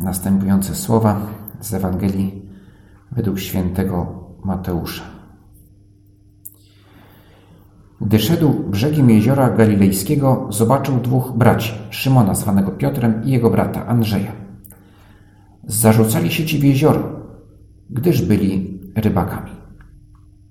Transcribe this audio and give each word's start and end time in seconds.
następujące 0.00 0.74
słowa 0.74 1.20
z 1.60 1.74
Ewangelii 1.74 2.42
według 3.12 3.38
świętego 3.38 4.24
Mateusza. 4.44 5.04
Gdy 8.00 8.18
szedł 8.18 8.52
brzegiem 8.52 9.10
jeziora 9.10 9.50
galilejskiego, 9.50 10.46
zobaczył 10.50 11.00
dwóch 11.00 11.32
braci, 11.36 11.72
Szymona 11.90 12.34
zwanego 12.34 12.70
Piotrem 12.70 13.24
i 13.24 13.30
jego 13.30 13.50
brata 13.50 13.86
Andrzeja. 13.86 14.32
Zarzucali 15.64 16.30
sieci 16.30 16.58
w 16.58 16.64
jezioro, 16.64 17.02
gdyż 17.90 18.22
byli 18.22 18.80
rybakami. 18.96 19.50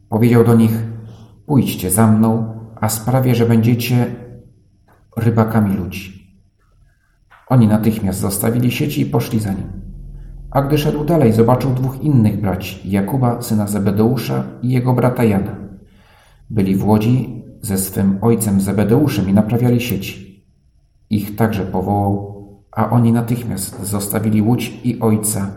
Powiedział 0.09 0.43
do 0.43 0.55
nich: 0.55 0.71
Pójdźcie 1.45 1.91
za 1.91 2.07
mną, 2.07 2.59
a 2.75 2.89
sprawię, 2.89 3.35
że 3.35 3.45
będziecie 3.45 4.15
rybakami 5.17 5.77
ludzi. 5.77 6.16
Oni 7.49 7.67
natychmiast 7.67 8.19
zostawili 8.19 8.71
sieci 8.71 9.01
i 9.01 9.05
poszli 9.05 9.39
za 9.39 9.53
nim. 9.53 9.81
A 10.51 10.61
gdy 10.61 10.77
szedł 10.77 11.05
dalej, 11.05 11.33
zobaczył 11.33 11.73
dwóch 11.73 12.01
innych 12.01 12.41
braci, 12.41 12.91
Jakuba, 12.91 13.41
syna 13.41 13.67
Zebedeusza 13.67 14.43
i 14.61 14.69
jego 14.69 14.93
brata 14.93 15.23
Jana. 15.23 15.55
Byli 16.49 16.75
w 16.75 16.87
łodzi 16.87 17.43
ze 17.61 17.77
swym 17.77 18.17
ojcem 18.21 18.61
Zebedeuszem 18.61 19.29
i 19.29 19.33
naprawiali 19.33 19.81
sieci. 19.81 20.43
Ich 21.09 21.35
także 21.35 21.65
powołał, 21.65 22.37
a 22.71 22.89
oni 22.89 23.11
natychmiast 23.11 23.83
zostawili 23.83 24.41
łódź 24.41 24.73
i 24.83 24.99
ojca 24.99 25.51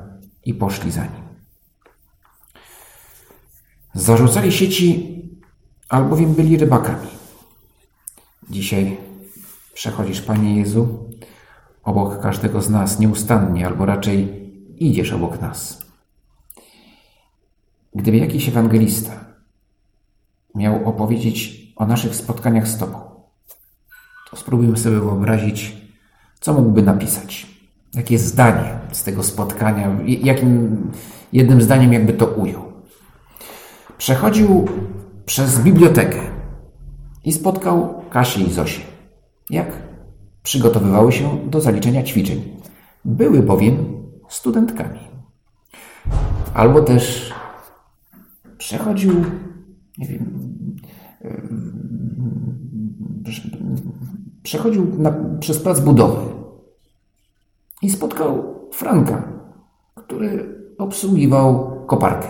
i 0.44 0.54
poszli 0.54 0.90
za 0.90 1.02
nim. 1.02 1.22
Zarzucali 3.94 4.52
sieci, 4.52 5.16
albowiem 5.88 6.34
byli 6.34 6.56
rybakami. 6.56 7.08
Dzisiaj 8.50 8.96
przechodzisz, 9.74 10.22
Panie 10.22 10.56
Jezu, 10.56 11.10
obok 11.82 12.22
każdego 12.22 12.62
z 12.62 12.70
nas 12.70 12.98
nieustannie, 12.98 13.66
albo 13.66 13.86
raczej 13.86 14.50
idziesz 14.76 15.12
obok 15.12 15.40
nas. 15.40 15.78
Gdyby 17.94 18.18
jakiś 18.18 18.48
ewangelista 18.48 19.12
miał 20.54 20.88
opowiedzieć 20.88 21.60
o 21.76 21.86
naszych 21.86 22.16
spotkaniach 22.16 22.68
z 22.68 22.78
Tobą, 22.78 22.98
to 24.30 24.36
spróbujmy 24.36 24.76
sobie 24.76 25.00
wyobrazić, 25.00 25.76
co 26.40 26.52
mógłby 26.52 26.82
napisać. 26.82 27.46
Jakie 27.94 28.18
zdanie 28.18 28.78
z 28.92 29.04
tego 29.04 29.22
spotkania, 29.22 29.96
jakim 30.04 30.82
jednym 31.32 31.62
zdaniem 31.62 31.92
jakby 31.92 32.12
to 32.12 32.26
ujął. 32.26 32.62
Przechodził 33.98 34.68
przez 35.26 35.60
bibliotekę 35.60 36.20
i 37.24 37.32
spotkał 37.32 38.02
Kasię 38.10 38.40
i 38.40 38.52
Zosię. 38.52 38.80
Jak? 39.50 39.89
Przygotowywały 40.42 41.12
się 41.12 41.48
do 41.50 41.60
zaliczenia 41.60 42.02
ćwiczeń. 42.02 42.56
Były 43.04 43.42
bowiem 43.42 43.76
studentkami. 44.28 44.98
Albo 46.54 46.82
też 46.82 47.32
przechodził, 48.58 49.24
nie 49.98 50.06
wiem, 50.06 50.40
przechodził 54.42 54.98
na, 54.98 55.12
przez 55.40 55.58
plac 55.58 55.80
budowy 55.80 56.34
i 57.82 57.90
spotkał 57.90 58.60
Franka, 58.72 59.32
który 59.94 60.60
obsługiwał 60.78 61.76
koparkę. 61.86 62.28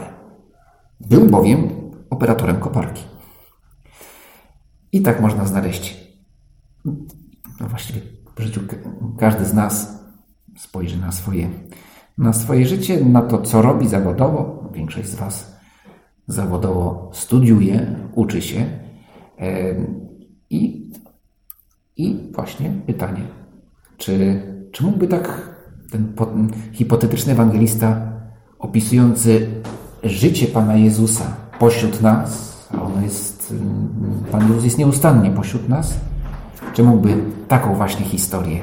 Był 1.01 1.27
bowiem 1.27 1.69
operatorem 2.11 2.61
koparki. 2.61 3.03
I 4.93 5.03
tak 5.03 5.21
można 5.21 5.45
znaleźć 5.45 5.97
no 7.61 7.69
właściwie 7.69 8.01
w 8.37 8.41
życiu 8.41 8.61
każdy 9.19 9.45
z 9.45 9.55
nas 9.55 10.05
spojrzy 10.59 10.99
na 10.99 11.13
swoje, 11.13 11.49
na 12.19 12.33
swoje 12.33 12.67
życie, 12.67 13.05
na 13.05 13.23
to, 13.23 13.43
co 13.43 13.63
robi 13.63 13.89
zawodowo. 13.89 14.71
Większość 14.75 15.09
z 15.09 15.15
Was 15.15 15.61
zawodowo 16.27 17.11
studiuje, 17.15 17.97
uczy 18.15 18.43
się. 18.43 18.67
I, 20.51 20.91
i 21.97 22.33
właśnie 22.35 22.73
pytanie, 22.87 23.23
czy, 23.97 24.43
czy 24.73 24.85
mógłby 24.85 25.07
tak 25.07 25.57
ten, 25.91 26.15
hipotetyczny 26.73 27.33
ewangelista 27.33 28.13
opisujący 28.59 29.47
życie 30.03 30.47
Pana 30.47 30.77
Jezusa 30.77 31.37
pośród 31.59 32.01
nas, 32.03 32.61
a 32.75 32.83
ono 32.83 33.03
jest, 33.03 33.55
Pan 34.33 34.49
Jezus 34.49 34.65
jest 34.65 34.79
nieustannie 34.79 35.31
pośród 35.31 35.69
nas, 35.69 36.01
czy 36.75 36.83
mógłby 36.83 37.25
taką 37.49 37.75
właśnie 37.75 38.05
historię, 38.07 38.61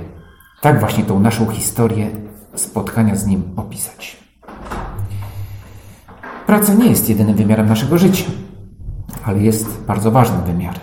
tak 0.61 0.79
właśnie 0.79 1.03
tą 1.03 1.19
naszą 1.19 1.47
historię 1.47 2.09
spotkania 2.55 3.15
z 3.15 3.27
Nim 3.27 3.43
opisać? 3.55 4.17
Praca 6.45 6.73
nie 6.73 6.89
jest 6.89 7.09
jedynym 7.09 7.35
wymiarem 7.35 7.67
naszego 7.67 7.97
życia, 7.97 8.25
ale 9.23 9.43
jest 9.43 9.83
bardzo 9.87 10.11
ważnym 10.11 10.43
wymiarem. 10.43 10.81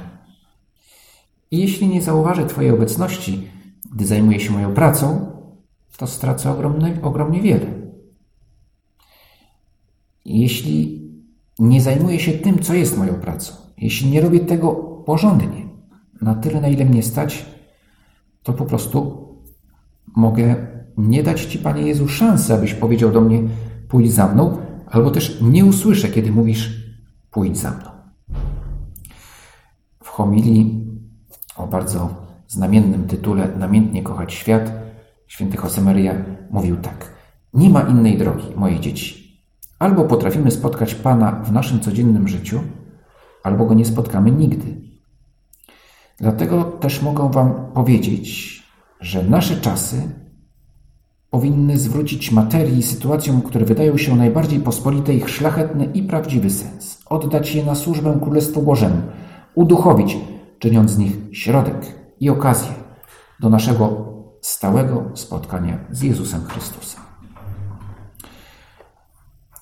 I 1.50 1.58
jeśli 1.58 1.88
nie 1.88 2.02
zauważę 2.02 2.46
Twojej 2.46 2.70
obecności, 2.70 3.50
gdy 3.92 4.06
zajmuję 4.06 4.40
się 4.40 4.52
moją 4.52 4.74
pracą, 4.74 5.26
to 5.96 6.06
stracę 6.06 6.50
ogromny, 6.50 6.98
ogromnie 7.02 7.42
wiele. 7.42 7.66
Jeśli 10.24 11.08
nie 11.58 11.80
zajmuję 11.80 12.20
się 12.20 12.32
tym, 12.32 12.58
co 12.58 12.74
jest 12.74 12.98
moją 12.98 13.14
pracą, 13.14 13.52
jeśli 13.78 14.10
nie 14.10 14.20
robię 14.20 14.40
tego 14.40 14.72
porządnie, 15.06 15.63
na 16.22 16.34
tyle, 16.34 16.60
na 16.60 16.68
ile 16.68 16.84
mnie 16.84 17.02
stać, 17.02 17.46
to 18.42 18.52
po 18.52 18.64
prostu 18.64 19.28
mogę 20.16 20.56
nie 20.96 21.22
dać 21.22 21.44
Ci, 21.44 21.58
Panie 21.58 21.82
Jezu, 21.82 22.08
szansy, 22.08 22.54
abyś 22.54 22.74
powiedział 22.74 23.12
do 23.12 23.20
mnie, 23.20 23.42
pójdź 23.88 24.12
za 24.12 24.28
mną, 24.28 24.58
albo 24.86 25.10
też 25.10 25.40
nie 25.42 25.64
usłyszę, 25.64 26.08
kiedy 26.08 26.32
mówisz, 26.32 26.94
pójdź 27.30 27.58
za 27.58 27.70
mną. 27.70 27.90
W 30.02 30.08
homilii 30.08 30.84
o 31.56 31.66
bardzo 31.66 32.24
znamiennym 32.48 33.06
tytule 33.06 33.48
Namiętnie 33.58 34.02
kochać 34.02 34.32
świat, 34.32 34.72
święty 35.26 35.56
Josemaria 35.64 36.14
mówił 36.50 36.76
tak. 36.76 37.14
Nie 37.54 37.70
ma 37.70 37.80
innej 37.82 38.18
drogi, 38.18 38.44
moje 38.56 38.80
dzieci. 38.80 39.40
Albo 39.78 40.04
potrafimy 40.04 40.50
spotkać 40.50 40.94
Pana 40.94 41.32
w 41.32 41.52
naszym 41.52 41.80
codziennym 41.80 42.28
życiu, 42.28 42.60
albo 43.42 43.66
Go 43.66 43.74
nie 43.74 43.84
spotkamy 43.84 44.30
nigdy. 44.30 44.93
Dlatego 46.18 46.64
też 46.64 47.02
mogę 47.02 47.30
Wam 47.30 47.54
powiedzieć, 47.74 48.62
że 49.00 49.22
nasze 49.22 49.56
czasy 49.56 50.02
powinny 51.30 51.78
zwrócić 51.78 52.32
materii 52.32 52.78
i 52.78 52.82
sytuacjom, 52.82 53.42
które 53.42 53.64
wydają 53.64 53.96
się 53.96 54.16
najbardziej 54.16 54.60
pospolite, 54.60 55.14
ich 55.14 55.28
szlachetny 55.30 55.84
i 55.84 56.02
prawdziwy 56.02 56.50
sens, 56.50 57.02
oddać 57.06 57.54
je 57.54 57.64
na 57.64 57.74
służbę 57.74 58.18
Królestwu 58.22 58.62
Bożemu, 58.62 59.02
uduchowić, 59.54 60.16
czyniąc 60.58 60.90
z 60.90 60.98
nich 60.98 61.16
środek 61.32 61.76
i 62.20 62.30
okazję 62.30 62.72
do 63.40 63.50
naszego 63.50 64.06
stałego 64.40 65.04
spotkania 65.14 65.78
z 65.90 66.02
Jezusem 66.02 66.44
Chrystusem. 66.44 67.00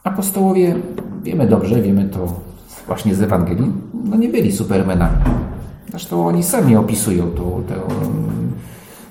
Apostołowie, 0.05 0.77
wiemy 1.23 1.47
dobrze, 1.47 1.83
wiemy 1.83 2.09
to 2.09 2.41
właśnie 2.87 3.15
z 3.15 3.23
Ewangelii, 3.23 3.73
no 4.05 4.17
nie 4.17 4.29
byli 4.29 4.53
supermenami. 4.53 5.17
Zresztą 5.93 6.27
oni 6.27 6.43
sami 6.43 6.77
opisują 6.77 7.31
to, 7.31 7.43
to 7.43 7.75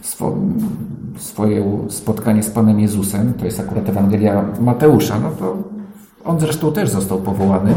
swo, 0.01 0.35
swoje 1.17 1.63
spotkanie 1.89 2.43
z 2.43 2.49
Panem 2.49 2.79
Jezusem. 2.79 3.33
To 3.33 3.45
jest 3.45 3.59
akurat 3.59 3.89
Ewangelia 3.89 4.45
Mateusza. 4.61 5.19
No 5.19 5.31
to 5.31 5.57
on 6.25 6.39
zresztą 6.39 6.73
też 6.73 6.89
został 6.89 7.17
powołany, 7.17 7.73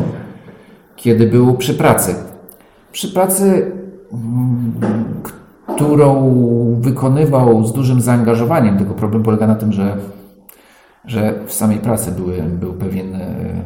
kiedy 0.97 1.27
był 1.27 1.55
przy 1.55 1.75
pracy. 1.75 2.15
Przy 2.93 3.09
pracy, 3.09 3.73
którą 5.75 6.35
wykonywał 6.81 7.65
z 7.65 7.73
dużym 7.73 8.01
zaangażowaniem. 8.01 8.79
Tylko 8.79 8.95
problem 8.95 9.23
polega 9.23 9.47
na 9.47 9.55
tym, 9.55 9.73
że, 9.73 9.97
że 11.05 11.35
w 11.47 11.53
samej 11.53 11.79
pracy 11.79 12.13
był 12.61 12.73
pewien, 12.73 13.19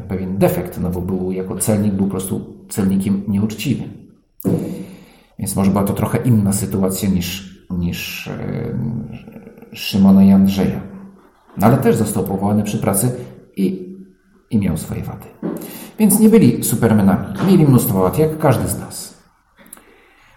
pewien 0.09 0.39
defekt, 0.39 0.81
no 0.81 0.91
bo 0.91 1.01
był 1.01 1.33
jako 1.33 1.57
celnik, 1.57 1.95
był 1.95 2.07
po 2.07 2.11
prostu 2.11 2.41
celnikiem 2.69 3.23
nieuczciwym. 3.29 3.89
Więc 5.39 5.57
może 5.57 5.71
była 5.71 5.85
to 5.85 5.93
trochę 5.93 6.19
inna 6.19 6.53
sytuacja 6.53 7.09
niż, 7.09 7.59
niż 7.71 8.29
e, 8.29 8.79
Szymona 9.73 10.25
i 10.25 10.31
Andrzeja. 10.31 10.81
No 11.57 11.67
ale 11.67 11.77
też 11.77 11.97
został 11.97 12.25
powołany 12.25 12.63
przy 12.63 12.79
pracy 12.79 13.11
i, 13.57 13.97
i 14.51 14.59
miał 14.59 14.77
swoje 14.77 15.03
wady. 15.03 15.27
Więc 15.99 16.21
nie 16.21 16.29
byli 16.29 16.65
supermenami. 16.65 17.27
Mieli 17.47 17.65
mnóstwo 17.65 18.03
wad, 18.03 18.19
jak 18.19 18.39
każdy 18.39 18.69
z 18.69 18.79
nas. 18.79 19.19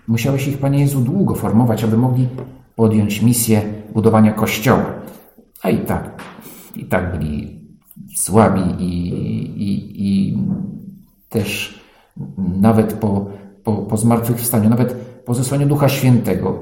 Musiałeś 0.08 0.48
ich, 0.48 0.58
Panie 0.58 0.80
Jezu, 0.80 1.02
długo 1.02 1.36
formować, 1.36 1.84
aby 1.84 1.98
mogli 1.98 2.28
podjąć 2.76 3.22
misję 3.22 3.62
budowania 3.94 4.32
kościoła. 4.32 4.86
A 5.64 5.70
i 5.70 5.86
tak, 5.86 6.24
i 6.76 6.86
tak 6.86 7.18
byli 7.18 7.62
słabi 8.16 8.84
i, 8.84 9.10
i, 9.64 10.02
i 10.08 10.38
też 11.30 11.80
nawet 12.38 12.94
po, 12.94 13.28
po, 13.76 13.82
po 13.82 13.98
zmartwychwstaniu, 13.98 14.70
nawet 14.70 14.94
po 15.26 15.34
zesłaniu 15.34 15.68
Ducha 15.68 15.90
Świętego, 15.90 16.60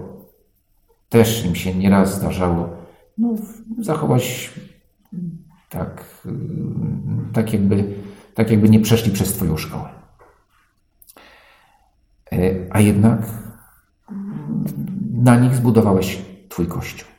też 1.10 1.46
im 1.46 1.56
się 1.56 1.76
nieraz 1.76 2.16
zdarzało 2.16 2.70
no, 3.18 3.34
zachować 3.80 4.54
tak, 5.70 6.04
tak, 7.34 7.54
jakby, 7.54 7.84
tak 8.36 8.52
jakby 8.52 8.70
nie 8.70 8.80
przeszli 8.80 9.12
przez 9.12 9.34
Twoją 9.34 9.58
szkołę. 9.58 9.90
E, 12.32 12.38
a 12.70 12.80
jednak 12.80 13.20
na 15.14 15.40
nich 15.40 15.56
zbudowałeś 15.56 16.22
Twój 16.50 16.68
Kościół. 16.68 17.10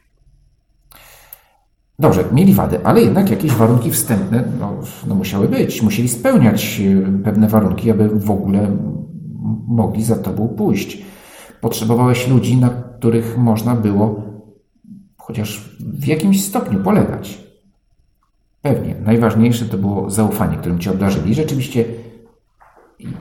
Dobrze, 1.99 2.25
mieli 2.33 2.55
wady, 2.55 2.87
ale 2.87 3.03
jednak 3.03 3.31
jakieś 3.31 3.53
warunki 3.53 3.91
wstępne 3.91 4.45
no, 4.61 4.81
no 5.07 5.15
musiały 5.15 5.49
być. 5.49 5.83
Musieli 5.83 6.09
spełniać 6.09 6.81
e, 6.81 7.23
pewne 7.25 7.49
warunki, 7.49 7.91
aby 7.91 8.09
w 8.09 8.31
ogóle 8.31 8.77
mogli 9.71 10.05
za 10.05 10.17
Tobą 10.17 10.49
pójść. 10.49 10.99
Potrzebowałeś 11.61 12.29
ludzi, 12.29 12.57
na 12.57 12.69
których 12.69 13.39
można 13.39 13.75
było 13.75 14.31
chociaż 15.17 15.77
w 15.81 16.07
jakimś 16.07 16.45
stopniu 16.45 16.79
polegać. 16.79 17.45
Pewnie 18.63 18.95
najważniejsze 19.05 19.65
to 19.65 19.79
było 19.79 20.11
zaufanie, 20.11 20.57
którym 20.57 20.79
Cię 20.79 20.91
obdarzyli. 20.91 21.35
Rzeczywiście 21.35 21.85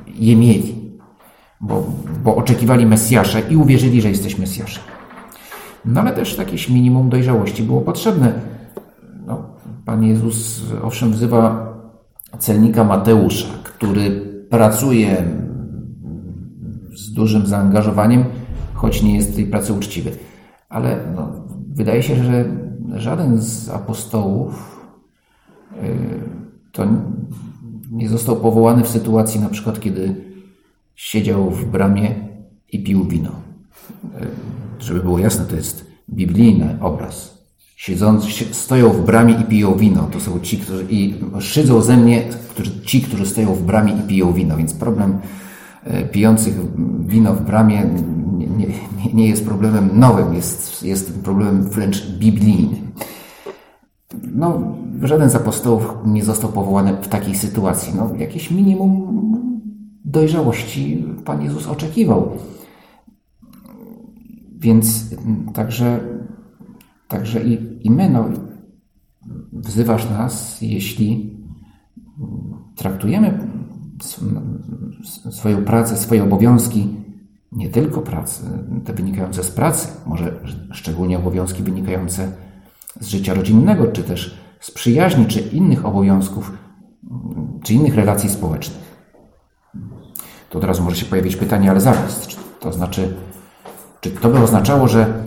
je 0.07 0.35
mieli, 0.35 0.75
bo, 1.61 1.83
bo 2.23 2.35
oczekiwali 2.35 2.85
Mesjasza 2.85 3.39
i 3.39 3.55
uwierzyli, 3.55 4.01
że 4.01 4.09
jesteś 4.09 4.37
Mesjaszem. 4.37 4.83
No 5.85 6.01
ale 6.01 6.11
też 6.11 6.37
jakieś 6.37 6.69
minimum 6.69 7.09
dojrzałości 7.09 7.63
było 7.63 7.81
potrzebne. 7.81 8.33
No, 9.27 9.43
Pan 9.85 10.03
Jezus 10.03 10.63
owszem 10.83 11.11
wzywa 11.11 11.73
celnika 12.39 12.83
Mateusza, 12.83 13.47
który 13.63 14.11
pracuje 14.49 15.23
dużym 17.19 17.47
zaangażowaniem, 17.47 18.23
choć 18.73 19.03
nie 19.03 19.15
jest 19.15 19.35
tej 19.35 19.45
pracy 19.45 19.73
uczciwy. 19.73 20.11
Ale 20.69 20.99
no, 21.15 21.31
wydaje 21.67 22.03
się, 22.03 22.23
że 22.23 22.45
żaden 22.95 23.41
z 23.41 23.69
apostołów 23.69 24.81
y, 25.83 26.19
to 26.71 26.87
nie 27.91 28.09
został 28.09 28.35
powołany 28.35 28.83
w 28.83 28.87
sytuacji 28.87 29.39
na 29.39 29.49
przykład, 29.49 29.79
kiedy 29.79 30.15
siedział 30.95 31.49
w 31.51 31.65
bramie 31.65 32.15
i 32.71 32.83
pił 32.83 33.03
wino. 33.03 33.29
Y, 33.29 34.83
żeby 34.83 34.99
było 34.99 35.19
jasne, 35.19 35.45
to 35.45 35.55
jest 35.55 35.85
biblijny 36.09 36.77
obraz. 36.81 37.39
Siedząc, 37.75 38.25
stoją 38.51 38.89
w 38.89 39.05
bramie 39.05 39.33
i 39.33 39.43
piją 39.43 39.75
wino. 39.75 40.07
To 40.11 40.19
są 40.19 40.39
ci, 40.39 40.57
którzy 40.57 40.85
i 40.89 41.13
szydzą 41.39 41.81
ze 41.81 41.97
mnie 41.97 42.23
którzy, 42.49 42.81
ci, 42.81 43.01
którzy 43.01 43.25
stoją 43.25 43.55
w 43.55 43.61
bramie 43.61 43.93
i 43.93 44.07
piją 44.07 44.33
wino. 44.33 44.57
Więc 44.57 44.73
problem 44.73 45.19
pijących 46.11 46.55
wino 46.99 47.33
w 47.33 47.41
bramie 47.41 47.83
nie, 48.57 48.67
nie 49.13 49.27
jest 49.27 49.45
problemem 49.45 49.99
nowym, 49.99 50.33
jest, 50.33 50.83
jest 50.83 51.23
problemem 51.23 51.63
wręcz 51.63 52.11
biblijnym. 52.11 52.91
No, 54.35 54.75
żaden 55.01 55.29
z 55.29 55.35
apostołów 55.35 55.93
nie 56.05 56.23
został 56.23 56.51
powołany 56.51 56.93
w 57.01 57.07
takiej 57.07 57.35
sytuacji. 57.35 57.93
No, 57.95 58.15
jakieś 58.15 58.51
minimum 58.51 59.19
dojrzałości 60.05 61.05
Pan 61.25 61.41
Jezus 61.41 61.67
oczekiwał. 61.67 62.31
Więc 64.59 65.15
także, 65.53 65.99
także 67.07 67.43
i, 67.43 67.79
i 67.87 67.91
my, 67.91 68.09
no, 68.09 68.29
wzywasz 69.53 70.09
nas, 70.09 70.61
jeśli 70.61 71.37
traktujemy 72.75 73.39
swoją 75.31 75.65
pracę, 75.65 75.97
swoje 75.97 76.23
obowiązki 76.23 76.95
nie 77.51 77.69
tylko 77.69 78.01
pracy, 78.01 78.43
te 78.85 78.93
wynikające 78.93 79.43
z 79.43 79.51
pracy, 79.51 79.87
może 80.05 80.39
szczególnie 80.71 81.17
obowiązki 81.17 81.63
wynikające 81.63 82.31
z 82.99 83.07
życia 83.07 83.33
rodzinnego, 83.33 83.87
czy 83.87 84.03
też 84.03 84.37
z 84.59 84.71
przyjaźni, 84.71 85.25
czy 85.25 85.39
innych 85.39 85.85
obowiązków, 85.85 86.51
czy 87.63 87.73
innych 87.73 87.95
relacji 87.95 88.29
społecznych. 88.29 88.89
To 90.49 90.57
od 90.57 90.63
razu 90.63 90.83
może 90.83 90.95
się 90.95 91.05
pojawić 91.05 91.35
pytanie, 91.35 91.71
ale 91.71 91.81
zaraz, 91.81 92.27
czy 92.27 92.37
to 92.59 92.73
znaczy, 92.73 93.13
czy 94.01 94.11
to 94.11 94.29
by 94.29 94.39
oznaczało, 94.39 94.87
że, 94.87 95.23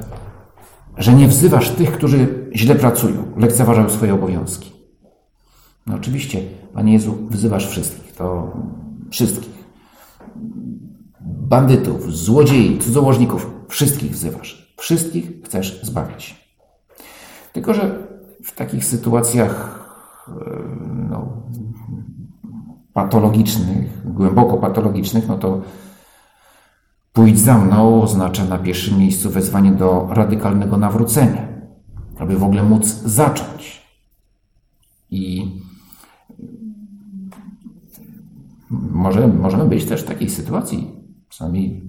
że 0.97 1.15
nie 1.15 1.29
wzywasz 1.29 1.71
tych, 1.71 1.93
którzy 1.93 2.49
źle 2.55 2.75
pracują, 2.75 3.25
lekceważają 3.37 3.91
swoje 3.91 4.15
obowiązki? 4.15 4.72
No 5.87 5.95
oczywiście, 5.95 6.41
Panie 6.75 6.93
Jezu, 6.93 7.19
wzywasz 7.31 7.69
wszystkich, 7.69 8.13
to 8.13 8.57
wszystkich 9.11 9.63
bandytów, 11.21 12.13
złodziei, 12.13 12.79
cudzołożników, 12.79 13.51
wszystkich 13.69 14.13
wzywasz. 14.13 14.75
Wszystkich 14.77 15.43
chcesz 15.45 15.81
zbawić. 15.83 16.43
Tylko, 17.53 17.75
że 17.75 18.07
w 18.45 18.53
takich 18.55 18.85
sytuacjach 18.85 19.81
e, 20.29 20.33
no, 21.11 21.43
patologicznych, 22.93 24.13
głęboko 24.13 24.57
patologicznych, 24.57 25.29
no 25.29 25.39
to 25.39 25.61
pójdź 27.13 27.39
za 27.39 27.59
mną 27.59 28.03
oznacza 28.03 28.45
na 28.45 28.59
pierwszym 28.59 28.99
miejscu 28.99 29.31
wezwanie 29.31 29.73
do 29.73 30.09
radykalnego 30.11 30.77
nawrócenia, 30.77 31.49
aby 32.19 32.37
w 32.37 32.45
ogóle 32.45 32.63
móc 32.63 32.87
zacząć. 33.05 33.83
I 35.11 35.53
może, 39.03 39.29
możemy 39.29 39.65
być 39.65 39.85
też 39.85 40.03
w 40.03 40.07
takiej 40.07 40.31
sytuacji, 40.31 41.03
Przynajmniej 41.33 41.83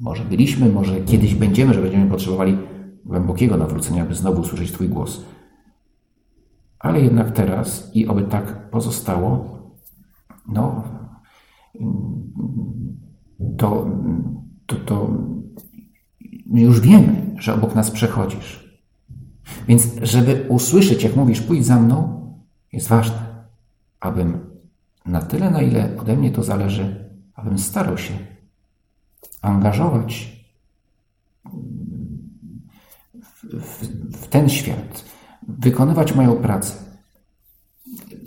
może 0.00 0.24
byliśmy, 0.24 0.68
może 0.68 1.00
kiedyś 1.00 1.34
będziemy, 1.34 1.74
że 1.74 1.82
będziemy 1.82 2.10
potrzebowali 2.10 2.58
głębokiego 3.04 3.56
nawrócenia, 3.56 4.02
aby 4.02 4.14
znowu 4.14 4.40
usłyszeć 4.40 4.72
Twój 4.72 4.88
głos. 4.88 5.24
Ale 6.78 7.00
jednak 7.00 7.32
teraz 7.32 7.90
i 7.94 8.06
oby 8.06 8.22
tak 8.22 8.70
pozostało, 8.70 9.58
no, 10.48 10.84
to, 13.58 13.86
to, 14.66 14.76
to 14.76 15.10
już 16.54 16.80
wiemy, 16.80 17.34
że 17.38 17.54
obok 17.54 17.74
nas 17.74 17.90
przechodzisz. 17.90 18.78
Więc, 19.68 19.88
żeby 20.02 20.46
usłyszeć, 20.48 21.04
jak 21.04 21.16
mówisz, 21.16 21.40
pójdź 21.40 21.66
za 21.66 21.80
mną, 21.80 22.20
jest 22.72 22.88
ważne, 22.88 23.18
abym 24.00 24.45
na 25.06 25.22
tyle, 25.22 25.50
na 25.50 25.62
ile 25.62 25.96
ode 26.00 26.16
mnie 26.16 26.30
to 26.30 26.42
zależy, 26.42 27.10
abym 27.34 27.58
starał 27.58 27.98
się 27.98 28.14
angażować 29.42 30.36
w, 33.22 33.44
w, 33.60 33.86
w 34.16 34.28
ten 34.28 34.48
świat, 34.48 35.04
wykonywać 35.48 36.14
moją 36.14 36.36
pracę, 36.36 36.74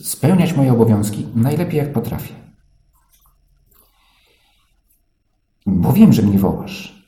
spełniać 0.04 0.54
moje 0.54 0.74
obowiązki 0.74 1.28
najlepiej 1.36 1.78
jak 1.78 1.94
potrafię. 1.94 2.34
Bo 5.66 5.94
wiem, 5.94 6.14
że 6.14 6.22
mnie 6.22 6.40
wołasz 6.40 7.06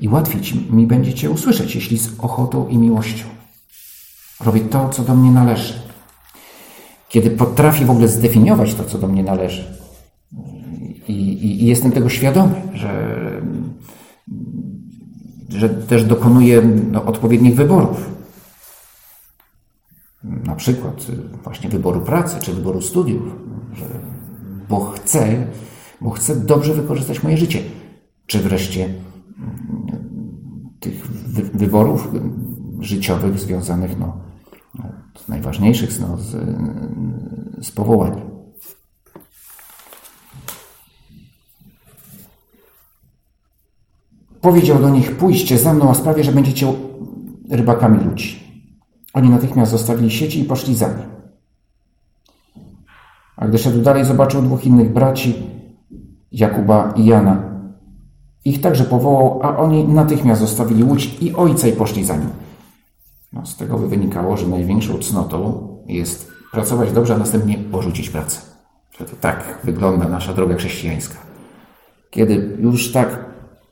i 0.00 0.08
łatwiej 0.08 0.40
mi 0.70 0.86
będzie 0.86 1.14
Cię 1.14 1.30
usłyszeć, 1.30 1.74
jeśli 1.74 1.98
z 1.98 2.20
ochotą 2.20 2.68
i 2.68 2.78
miłością 2.78 3.24
robię 4.40 4.60
to, 4.60 4.88
co 4.88 5.02
do 5.02 5.14
mnie 5.14 5.30
należy. 5.30 5.83
Kiedy 7.14 7.30
potrafię 7.30 7.84
w 7.84 7.90
ogóle 7.90 8.08
zdefiniować 8.08 8.74
to, 8.74 8.84
co 8.84 8.98
do 8.98 9.08
mnie 9.08 9.22
należy, 9.22 9.64
i, 11.08 11.12
i, 11.12 11.62
i 11.62 11.66
jestem 11.66 11.92
tego 11.92 12.08
świadomy, 12.08 12.54
że, 12.72 13.20
że 15.48 15.68
też 15.68 16.04
dokonuję 16.04 16.62
no, 16.90 17.04
odpowiednich 17.04 17.54
wyborów. 17.54 18.10
Na 20.24 20.54
przykład 20.54 21.06
właśnie 21.44 21.70
wyboru 21.70 22.00
pracy 22.00 22.36
czy 22.40 22.52
wyboru 22.52 22.82
studiów, 22.82 23.22
że, 23.74 23.84
bo 24.68 24.90
chcę, 24.90 25.46
bo 26.00 26.10
chcę 26.10 26.36
dobrze 26.36 26.74
wykorzystać 26.74 27.22
moje 27.22 27.36
życie. 27.36 27.62
Czy 28.26 28.40
wreszcie 28.40 28.88
tych 30.80 31.06
wy, 31.06 31.42
wyborów 31.42 32.08
życiowych 32.80 33.38
związanych 33.38 33.98
no, 33.98 34.33
z 35.18 35.28
najważniejszych 35.28 36.00
no, 36.00 36.16
z, 36.16 36.36
z 37.66 37.70
powołaniem. 37.70 38.34
Powiedział 44.40 44.78
do 44.78 44.90
nich: 44.90 45.16
Pójście 45.16 45.58
za 45.58 45.74
mną, 45.74 45.90
a 45.90 45.94
sprawię, 45.94 46.24
że 46.24 46.32
będziecie 46.32 46.72
rybakami 47.50 48.04
ludzi. 48.04 48.44
Oni 49.14 49.30
natychmiast 49.30 49.72
zostawili 49.72 50.10
sieci 50.10 50.40
i 50.40 50.44
poszli 50.44 50.76
za 50.76 50.88
nim. 50.88 51.06
A 53.36 53.48
gdy 53.48 53.58
szedł 53.58 53.82
dalej, 53.82 54.04
zobaczył 54.04 54.42
dwóch 54.42 54.64
innych 54.64 54.92
braci, 54.92 55.34
Jakuba 56.32 56.92
i 56.96 57.04
Jana. 57.04 57.42
Ich 58.44 58.60
także 58.60 58.84
powołał, 58.84 59.40
a 59.42 59.56
oni 59.56 59.84
natychmiast 59.84 60.40
zostawili 60.40 60.84
łódź 60.84 61.22
i 61.22 61.34
ojca 61.34 61.68
i 61.68 61.72
poszli 61.72 62.04
za 62.04 62.16
nim. 62.16 62.28
No, 63.34 63.46
z 63.46 63.56
tego 63.56 63.78
by 63.78 63.88
wynikało, 63.88 64.36
że 64.36 64.48
największą 64.48 64.98
cnotą 64.98 65.68
jest 65.86 66.32
pracować 66.52 66.92
dobrze, 66.92 67.14
a 67.14 67.18
następnie 67.18 67.58
porzucić 67.58 68.10
pracę. 68.10 68.40
Że 68.98 69.04
to 69.04 69.16
tak 69.20 69.58
wygląda 69.64 70.08
nasza 70.08 70.32
droga 70.32 70.54
chrześcijańska. 70.54 71.18
Kiedy 72.10 72.56
już 72.60 72.92
tak 72.92 73.24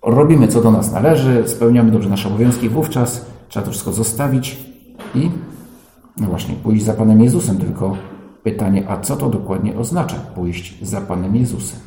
robimy, 0.03 0.49
co 0.49 0.63
do 0.63 0.71
nas 0.71 0.93
należy, 0.93 1.49
spełniamy 1.49 1.91
dobrze 1.91 2.09
nasze 2.09 2.29
obowiązki, 2.29 2.69
wówczas 2.69 3.27
trzeba 3.49 3.67
to 3.67 3.71
wszystko 3.71 3.93
zostawić 3.93 4.59
i 5.15 5.31
no 6.17 6.27
właśnie 6.27 6.55
pójść 6.55 6.85
za 6.85 6.95
Panem 6.95 7.23
Jezusem. 7.23 7.59
Tylko 7.59 7.97
pytanie, 8.43 8.89
a 8.89 9.01
co 9.01 9.17
to 9.17 9.29
dokładnie 9.29 9.79
oznacza 9.79 10.17
pójść 10.17 10.87
za 10.87 11.01
Panem 11.01 11.37
Jezusem? 11.37 11.81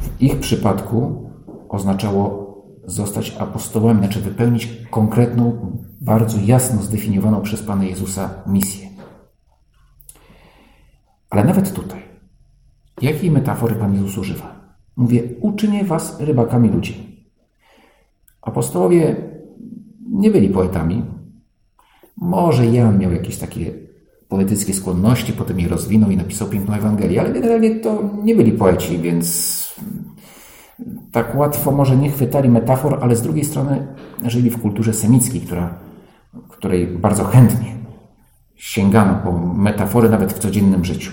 W 0.00 0.22
ich 0.22 0.40
przypadku 0.40 1.30
oznaczało 1.68 2.49
zostać 2.90 3.36
apostołami, 3.38 4.00
znaczy 4.00 4.20
wypełnić 4.20 4.68
konkretną, 4.90 5.76
bardzo 6.00 6.38
jasno 6.44 6.82
zdefiniowaną 6.82 7.42
przez 7.42 7.62
Pana 7.62 7.84
Jezusa 7.84 8.30
misję. 8.46 8.88
Ale 11.30 11.44
nawet 11.44 11.72
tutaj, 11.72 12.02
jakiej 13.02 13.30
metafory 13.30 13.74
Pan 13.74 13.94
Jezus 13.94 14.18
używa? 14.18 14.60
Mówię, 14.96 15.22
uczynię 15.40 15.84
was 15.84 16.20
rybakami 16.20 16.68
ludzi. 16.68 17.26
Apostołowie 18.42 19.16
nie 20.10 20.30
byli 20.30 20.48
poetami. 20.48 21.04
Może 22.16 22.66
Jan 22.66 22.98
miał 22.98 23.12
jakieś 23.12 23.36
takie 23.36 23.72
poetyckie 24.28 24.74
skłonności, 24.74 25.32
potem 25.32 25.60
je 25.60 25.68
rozwinął 25.68 26.10
i 26.10 26.16
napisał 26.16 26.48
piękną 26.48 26.74
Ewangelię, 26.74 27.20
ale 27.20 27.32
generalnie 27.32 27.80
to 27.80 28.10
nie 28.22 28.34
byli 28.34 28.52
poeci, 28.52 28.98
więc 28.98 29.60
tak 31.12 31.34
łatwo 31.34 31.72
może 31.72 31.96
nie 31.96 32.10
chwytali 32.10 32.48
metafor, 32.48 32.98
ale 33.02 33.16
z 33.16 33.22
drugiej 33.22 33.44
strony 33.44 33.86
żyli 34.24 34.50
w 34.50 34.62
kulturze 34.62 34.94
semickiej, 34.94 35.40
która, 35.40 35.74
której 36.48 36.86
bardzo 36.86 37.24
chętnie 37.24 37.74
sięgano 38.56 39.14
po 39.24 39.32
metafory 39.54 40.08
nawet 40.08 40.32
w 40.32 40.38
codziennym 40.38 40.84
życiu. 40.84 41.12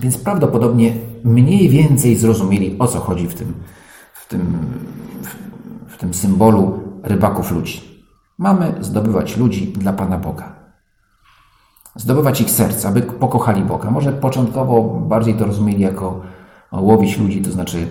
Więc 0.00 0.18
prawdopodobnie 0.18 0.92
mniej 1.24 1.68
więcej 1.68 2.16
zrozumieli, 2.16 2.76
o 2.78 2.86
co 2.86 3.00
chodzi 3.00 3.28
w 3.28 3.34
tym, 3.34 3.54
w 4.14 4.28
tym, 4.28 4.58
w 5.86 5.96
tym 5.96 6.14
symbolu 6.14 6.80
rybaków 7.02 7.50
ludzi. 7.50 7.80
Mamy 8.38 8.74
zdobywać 8.80 9.36
ludzi 9.36 9.66
dla 9.66 9.92
Pana 9.92 10.18
Boga. 10.18 10.52
Zdobywać 11.96 12.40
ich 12.40 12.50
serca, 12.50 12.88
aby 12.88 13.02
pokochali 13.02 13.62
Boga. 13.62 13.90
Może 13.90 14.12
początkowo 14.12 14.82
bardziej 14.82 15.34
to 15.34 15.46
rozumieli 15.46 15.80
jako 15.82 16.20
łowić 16.72 17.18
ludzi, 17.18 17.42
to 17.42 17.50
znaczy 17.50 17.86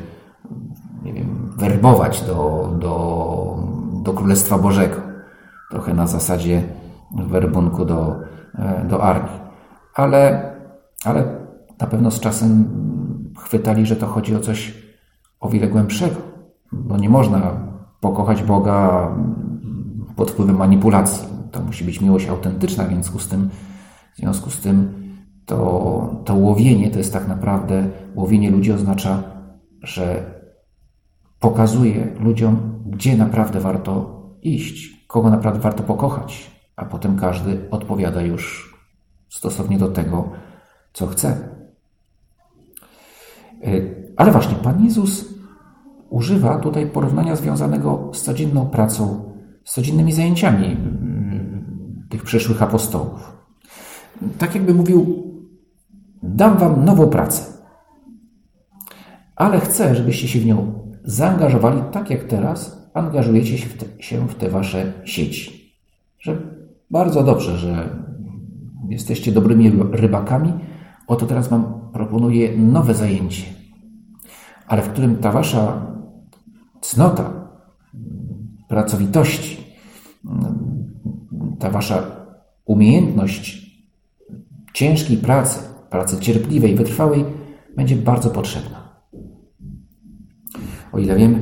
werbować 1.57 2.21
do, 2.21 2.69
do, 2.79 3.57
do 4.03 4.13
Królestwa 4.13 4.57
Bożego. 4.57 4.95
Trochę 5.71 5.93
na 5.93 6.07
zasadzie 6.07 6.63
werbunku 7.11 7.85
do, 7.85 8.15
do 8.89 9.03
armii. 9.03 9.39
Ale, 9.93 10.51
ale 11.05 11.23
na 11.81 11.87
pewno 11.87 12.11
z 12.11 12.19
czasem 12.19 12.69
chwytali, 13.37 13.85
że 13.85 13.95
to 13.95 14.07
chodzi 14.07 14.35
o 14.35 14.39
coś 14.39 14.73
o 15.39 15.49
wiele 15.49 15.67
głębszego. 15.67 16.15
Bo 16.71 16.97
nie 16.97 17.09
można 17.09 17.41
pokochać 17.99 18.43
Boga 18.43 19.09
pod 20.15 20.31
wpływem 20.31 20.57
manipulacji. 20.57 21.27
To 21.51 21.61
musi 21.61 21.83
być 21.83 22.01
miłość 22.01 22.29
autentyczna, 22.29 22.83
w 22.83 22.87
związku 22.87 23.19
z 23.19 23.27
tym, 23.27 23.49
w 24.13 24.17
związku 24.17 24.49
z 24.49 24.59
tym 24.59 24.93
to, 25.45 26.21
to 26.25 26.35
łowienie 26.35 26.91
to 26.91 26.97
jest 26.97 27.13
tak 27.13 27.27
naprawdę, 27.27 27.87
łowienie 28.15 28.51
ludzi 28.51 28.71
oznacza, 28.71 29.23
że 29.81 30.34
pokazuje 31.39 32.15
ludziom, 32.19 32.83
gdzie 32.85 33.17
naprawdę 33.17 33.59
warto 33.59 34.21
iść, 34.41 35.05
kogo 35.07 35.29
naprawdę 35.29 35.59
warto 35.59 35.83
pokochać, 35.83 36.51
a 36.75 36.85
potem 36.85 37.17
każdy 37.17 37.69
odpowiada 37.71 38.21
już 38.21 38.75
stosownie 39.29 39.77
do 39.77 39.87
tego, 39.87 40.29
co 40.93 41.07
chce. 41.07 41.29
E, 43.63 43.71
ale 44.17 44.31
właśnie 44.31 44.55
Pan 44.55 44.83
Jezus 44.83 45.25
używa 46.09 46.59
tutaj 46.59 46.87
porównania 46.87 47.35
związanego 47.35 48.11
z 48.13 48.21
codzienną 48.21 48.69
pracą, 48.69 49.33
z 49.63 49.73
codziennymi 49.73 50.13
zajęciami 50.13 50.65
mm, 50.65 52.07
tych 52.09 52.23
przyszłych 52.23 52.61
apostołów. 52.61 53.37
Tak 54.37 54.55
jakby 54.55 54.73
mówił: 54.73 55.23
Dam 56.23 56.57
wam 56.57 56.85
nową 56.85 57.09
pracę, 57.09 57.43
ale 59.35 59.59
chcę, 59.59 59.95
żebyście 59.95 60.27
się 60.27 60.39
w 60.39 60.45
nią 60.45 60.84
zaangażowali 61.05 61.81
tak 61.91 62.09
jak 62.09 62.23
teraz 62.23 62.89
angażujecie 62.93 63.57
się 63.57 63.69
w 63.69 63.77
te, 63.77 64.03
się 64.03 64.27
w 64.27 64.35
te 64.35 64.49
wasze 64.49 64.93
sieci. 65.05 65.75
Że 66.19 66.37
bardzo 66.91 67.23
dobrze, 67.23 67.57
że 67.57 67.89
jesteście 68.89 69.31
dobrymi 69.31 69.71
rybakami. 69.91 70.53
Oto 71.07 71.25
teraz 71.25 71.47
wam 71.47 71.89
proponuję 71.93 72.57
nowe 72.57 72.93
zajęcie 72.93 73.55
ale 74.67 74.81
w 74.81 74.89
którym 74.89 75.15
ta 75.17 75.31
wasza 75.31 75.87
cnota, 76.81 77.49
pracowitości, 78.67 79.57
ta 81.59 81.69
wasza 81.69 82.03
umiejętność 82.65 83.65
ciężkiej 84.73 85.17
pracy, 85.17 85.59
pracy 85.89 86.17
cierpliwej, 86.19 86.75
wytrwałej 86.75 87.25
będzie 87.75 87.95
bardzo 87.95 88.29
potrzebna. 88.29 88.84
O 90.95 90.99
ile 90.99 91.15
wiem, 91.15 91.41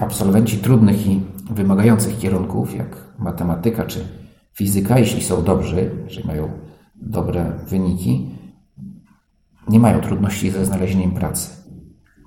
absolwenci 0.00 0.58
trudnych 0.58 1.06
i 1.06 1.20
wymagających 1.50 2.18
kierunków, 2.18 2.74
jak 2.76 2.96
matematyka 3.18 3.84
czy 3.84 4.04
fizyka, 4.52 4.98
jeśli 4.98 5.22
są 5.22 5.44
dobrzy, 5.44 5.90
jeżeli 6.04 6.26
mają 6.26 6.48
dobre 6.96 7.52
wyniki, 7.68 8.30
nie 9.68 9.80
mają 9.80 10.00
trudności 10.00 10.50
ze 10.50 10.66
znalezieniem 10.66 11.10
pracy 11.10 11.58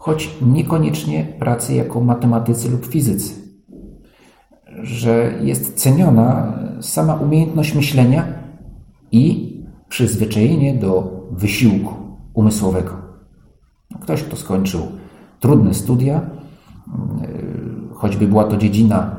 choć 0.01 0.29
niekoniecznie 0.41 1.33
pracy 1.39 1.73
jako 1.73 2.01
matematycy 2.01 2.69
lub 2.69 2.85
fizycy. 2.85 3.33
Że 4.83 5.39
jest 5.41 5.73
ceniona 5.73 6.59
sama 6.81 7.15
umiejętność 7.15 7.75
myślenia 7.75 8.27
i 9.11 9.53
przyzwyczajenie 9.89 10.73
do 10.75 11.21
wysiłku 11.31 11.93
umysłowego. 12.33 12.91
Ktoś, 14.01 14.23
kto 14.23 14.35
skończył 14.35 14.81
trudne 15.41 15.73
studia, 15.73 16.21
choćby 17.93 18.27
była 18.27 18.43
to 18.43 18.57
dziedzina, 18.57 19.15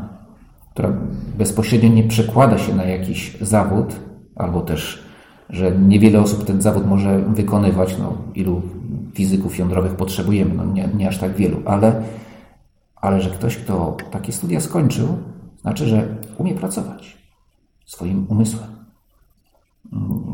która 0.71 0.93
bezpośrednio 1.39 1.89
nie 1.89 2.05
przekłada 2.05 2.59
się 2.59 2.75
na 2.75 2.85
jakiś 2.85 3.37
zawód, 3.41 3.95
albo 4.37 4.61
też, 4.61 5.03
że 5.51 5.79
niewiele 5.79 6.21
osób 6.21 6.45
ten 6.45 6.63
zawód 6.63 6.87
może 6.87 7.19
wykonywać, 7.19 7.99
no, 7.99 8.15
ilu 8.35 8.63
fizyków 9.15 9.59
jądrowych 9.59 9.95
potrzebujemy, 9.95 10.55
no 10.55 10.65
nie, 10.65 10.89
nie 10.97 11.09
aż 11.09 11.19
tak 11.19 11.37
wielu, 11.37 11.57
ale, 11.65 12.03
ale 12.97 13.21
że 13.21 13.31
ktoś, 13.31 13.57
kto 13.57 13.97
takie 14.11 14.33
studia 14.33 14.61
skończył, 14.61 15.09
znaczy, 15.61 15.87
że 15.87 16.17
umie 16.39 16.55
pracować 16.55 17.17
swoim 17.87 18.27
umysłem, 18.29 18.69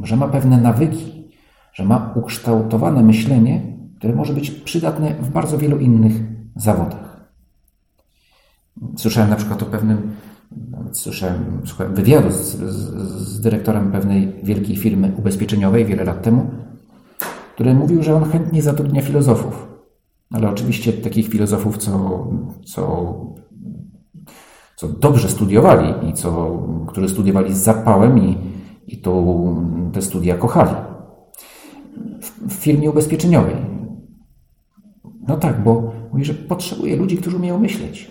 że 0.02 0.16
ma 0.16 0.28
pewne 0.28 0.60
nawyki, 0.60 1.24
że 1.72 1.84
ma 1.84 2.12
ukształtowane 2.14 3.02
myślenie, 3.02 3.77
które 3.98 4.14
może 4.14 4.32
być 4.32 4.50
przydatne 4.50 5.14
w 5.14 5.30
bardzo 5.30 5.58
wielu 5.58 5.78
innych 5.78 6.12
zawodach. 6.56 7.30
Słyszałem 8.96 9.30
na 9.30 9.36
przykład 9.36 9.62
o 9.62 9.66
pewnym, 9.66 10.10
słyszałem, 10.92 11.62
słuchałem 11.64 11.94
wywiadu 11.94 12.30
z, 12.30 12.36
z, 12.36 12.76
z 13.28 13.40
dyrektorem 13.40 13.92
pewnej 13.92 14.32
wielkiej 14.42 14.76
firmy 14.76 15.12
ubezpieczeniowej 15.18 15.84
wiele 15.84 16.04
lat 16.04 16.22
temu, 16.22 16.50
który 17.54 17.74
mówił, 17.74 18.02
że 18.02 18.14
on 18.14 18.24
chętnie 18.24 18.62
zatrudnia 18.62 19.02
filozofów. 19.02 19.68
Ale 20.32 20.50
oczywiście 20.50 20.92
takich 20.92 21.28
filozofów, 21.28 21.78
co, 21.78 22.26
co, 22.66 23.14
co 24.76 24.88
dobrze 24.88 25.28
studiowali 25.28 26.08
i 26.10 26.12
co, 26.12 26.62
którzy 26.86 27.08
studiowali 27.08 27.54
z 27.54 27.58
zapałem 27.58 28.18
i, 28.18 28.38
i 28.86 29.00
to, 29.00 29.24
te 29.92 30.02
studia 30.02 30.36
kochali. 30.36 30.74
W, 32.20 32.48
w 32.48 32.52
firmie 32.52 32.90
ubezpieczeniowej. 32.90 33.77
No 35.28 35.36
tak, 35.36 35.62
bo 35.62 35.92
mówi, 36.12 36.24
że 36.24 36.34
potrzebuje 36.34 36.96
ludzi, 36.96 37.16
którzy 37.16 37.36
umieją 37.36 37.58
myśleć 37.58 38.10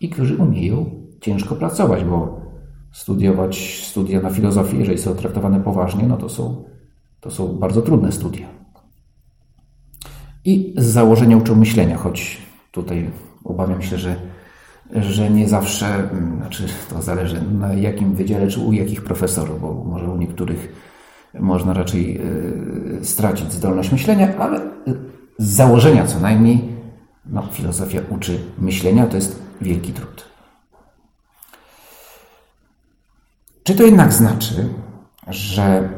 i 0.00 0.08
którzy 0.08 0.36
umieją 0.36 0.90
ciężko 1.20 1.54
pracować, 1.54 2.04
bo 2.04 2.40
studiować 2.92 3.82
studia 3.84 4.20
na 4.20 4.30
filozofii, 4.30 4.78
jeżeli 4.78 4.98
są 4.98 5.14
traktowane 5.14 5.60
poważnie, 5.60 6.06
no 6.08 6.16
to 6.16 6.28
są, 6.28 6.64
to 7.20 7.30
są 7.30 7.58
bardzo 7.58 7.82
trudne 7.82 8.12
studia. 8.12 8.46
I 10.44 10.74
z 10.76 10.84
założenia 10.84 11.36
uczą 11.36 11.54
myślenia, 11.54 11.96
choć 11.96 12.38
tutaj 12.72 13.10
obawiam 13.44 13.82
się, 13.82 13.98
że 13.98 14.16
że 14.94 15.30
nie 15.30 15.48
zawsze, 15.48 15.86
mm, 15.86 16.36
znaczy 16.36 16.64
to 16.90 17.02
zależy 17.02 17.42
na 17.42 17.74
jakim 17.74 18.14
wydziale, 18.14 18.48
czy 18.48 18.60
u 18.60 18.72
jakich 18.72 19.04
profesorów, 19.04 19.60
bo 19.60 19.84
może 19.84 20.08
u 20.08 20.16
niektórych 20.16 20.72
można 21.40 21.72
raczej 21.72 22.20
y, 23.00 23.04
stracić 23.04 23.52
zdolność 23.52 23.92
myślenia, 23.92 24.36
ale 24.38 24.60
z 25.38 25.48
założenia 25.48 26.06
co 26.06 26.20
najmniej 26.20 26.76
no, 27.26 27.42
filozofia 27.52 28.00
uczy 28.10 28.40
myślenia, 28.58 29.06
to 29.06 29.16
jest 29.16 29.42
wielki 29.60 29.92
trud. 29.92 30.24
Czy 33.62 33.74
to 33.74 33.82
jednak 33.82 34.12
znaczy, 34.12 34.68
że. 35.26 35.88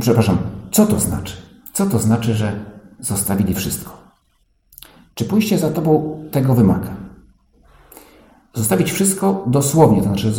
Przepraszam, 0.00 0.38
co 0.72 0.86
to 0.86 1.00
znaczy? 1.00 1.36
Co 1.72 1.86
to 1.86 1.98
znaczy, 1.98 2.34
że 2.34 2.64
zostawili 3.00 3.54
wszystko? 3.54 3.98
Czy 5.14 5.24
pójście 5.24 5.58
za 5.58 5.70
tobą 5.70 6.22
tego 6.30 6.54
wymaga? 6.54 6.88
Zostawić 8.54 8.92
wszystko 8.92 9.44
dosłownie, 9.46 9.98
to 9.98 10.04
znaczy 10.04 10.32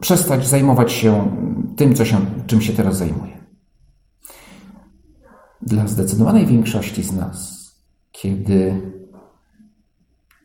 przestać 0.00 0.46
zajmować 0.46 0.92
się 0.92 1.36
tym, 1.76 1.94
co 1.94 2.04
się, 2.04 2.26
czym 2.46 2.60
się 2.60 2.72
teraz 2.72 2.96
zajmuje. 2.96 3.31
Dla 5.62 5.86
zdecydowanej 5.86 6.46
większości 6.46 7.02
z 7.02 7.12
nas, 7.12 7.70
kiedy 8.12 8.92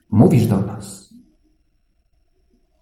mówisz 0.09 0.47
do 0.47 0.61
nas, 0.61 1.13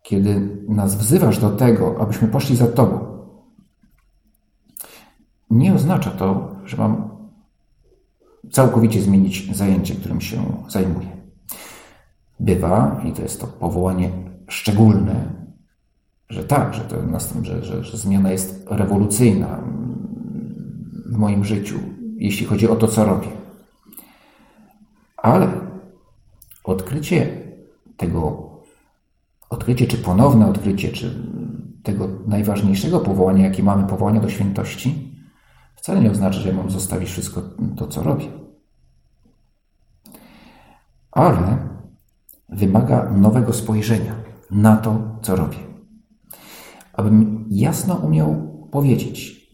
kiedy 0.04 0.58
nas 0.68 0.96
wzywasz 0.96 1.39
do 1.39 1.50
tego, 1.50 2.01
abyśmy 2.01 2.27
poszli 2.27 2.56
za 2.56 2.68
Tobą, 2.68 3.15
nie 5.50 5.74
oznacza 5.74 6.12
to, 6.12 6.56
że 6.65 6.77
mam 6.77 7.10
całkowicie 8.51 9.01
zmienić 9.01 9.56
zajęcie, 9.56 9.96
którym 9.96 10.22
się 10.22 10.44
zajmuję. 10.68 11.08
Bywa, 12.39 13.01
i 13.06 13.12
to 13.12 13.22
jest 13.22 13.42
to 13.42 13.48
powołanie 13.48 14.12
szczególne, 14.48 15.34
że 16.30 16.44
tak, 16.44 16.74
że, 16.74 16.82
to 16.82 16.96
że, 17.42 17.63
że, 17.63 17.84
że 17.84 17.98
zmiana 17.98 18.32
jest 18.32 18.68
rewolucyjna 18.70 19.60
w 21.06 21.18
moim 21.18 21.46
życiu, 21.46 21.80
jeśli 22.15 22.45
chodzi 22.45 22.67
o 22.67 22.75
to, 22.75 22.88
co 22.88 23.05
robię. 23.05 23.27
Ale 25.17 25.48
odkrycie 26.63 27.41
tego, 27.98 28.50
odkrycie 29.50 29.88
czy 29.88 29.98
ponowne 29.98 30.50
odkrycie, 30.50 30.91
czy 30.91 31.24
tego 31.84 32.10
najważniejszego 32.27 33.00
powołania, 33.00 33.45
jakie 33.45 33.63
mamy, 33.63 33.88
powołania 33.88 34.19
do 34.19 34.29
świętości, 34.29 35.15
wcale 35.75 36.01
nie 36.01 36.12
oznacza, 36.12 36.39
że 36.39 36.50
ja 36.50 36.55
mam 36.55 36.72
zostawić 36.72 37.10
wszystko 37.10 37.41
to, 37.77 37.88
co 37.88 38.03
robię. 38.03 38.27
Ale 41.12 41.57
wymaga 42.50 43.12
nowego 43.12 43.53
spojrzenia 43.53 44.15
na 44.51 44.77
to, 44.77 45.19
co 45.22 45.36
robię. 45.36 45.57
Abym 46.93 47.45
jasno 47.50 47.95
umiał 47.95 48.55
powiedzieć: 48.72 49.48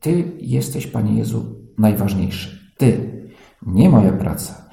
Ty 0.00 0.32
jesteś, 0.40 0.86
Panie 0.86 1.18
Jezu, 1.18 1.63
najważniejszy. 1.78 2.72
Ty, 2.76 3.14
nie 3.62 3.90
moja 3.90 4.12
praca, 4.12 4.68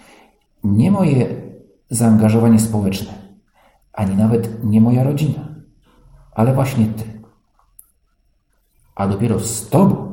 nie 0.64 0.92
moje 0.92 1.42
zaangażowanie 1.90 2.60
społeczne, 2.60 3.14
ani 3.94 4.16
nawet 4.16 4.64
nie 4.64 4.82
moja 4.82 5.04
rodzina, 5.04 5.56
ale 6.32 6.54
właśnie 6.54 6.86
Ty. 6.86 7.04
A 8.96 9.08
dopiero 9.08 9.40
z 9.40 9.70
Tobą 9.70 10.12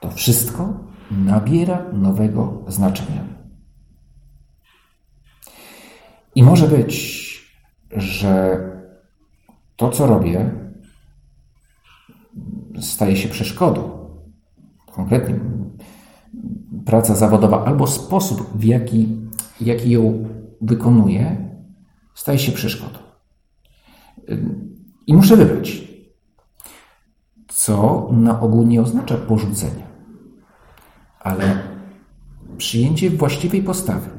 to 0.00 0.10
wszystko 0.10 0.84
nabiera 1.10 1.84
nowego 1.92 2.64
znaczenia. 2.68 3.24
I 6.34 6.42
może 6.42 6.68
być, 6.68 6.94
że 7.90 8.60
to, 9.76 9.90
co 9.90 10.06
robię, 10.06 10.50
staje 12.80 13.16
się 13.16 13.28
przeszkodą. 13.28 14.08
Konkretnie 14.92 15.40
praca 16.84 17.14
zawodowa 17.14 17.64
albo 17.64 17.86
sposób, 17.86 18.50
w 18.54 18.64
jaki 18.64 19.24
jaki 19.60 19.90
ją 19.90 20.28
wykonuję, 20.60 21.50
staje 22.14 22.38
się 22.38 22.52
przeszkodą. 22.52 22.98
I 25.06 25.14
muszę 25.14 25.36
wybrać, 25.36 25.88
co 27.48 28.08
na 28.12 28.40
ogół 28.40 28.66
nie 28.66 28.82
oznacza 28.82 29.16
porzucenia, 29.16 29.86
ale 31.20 31.58
przyjęcie 32.56 33.10
właściwej 33.10 33.62
postawy. 33.62 34.10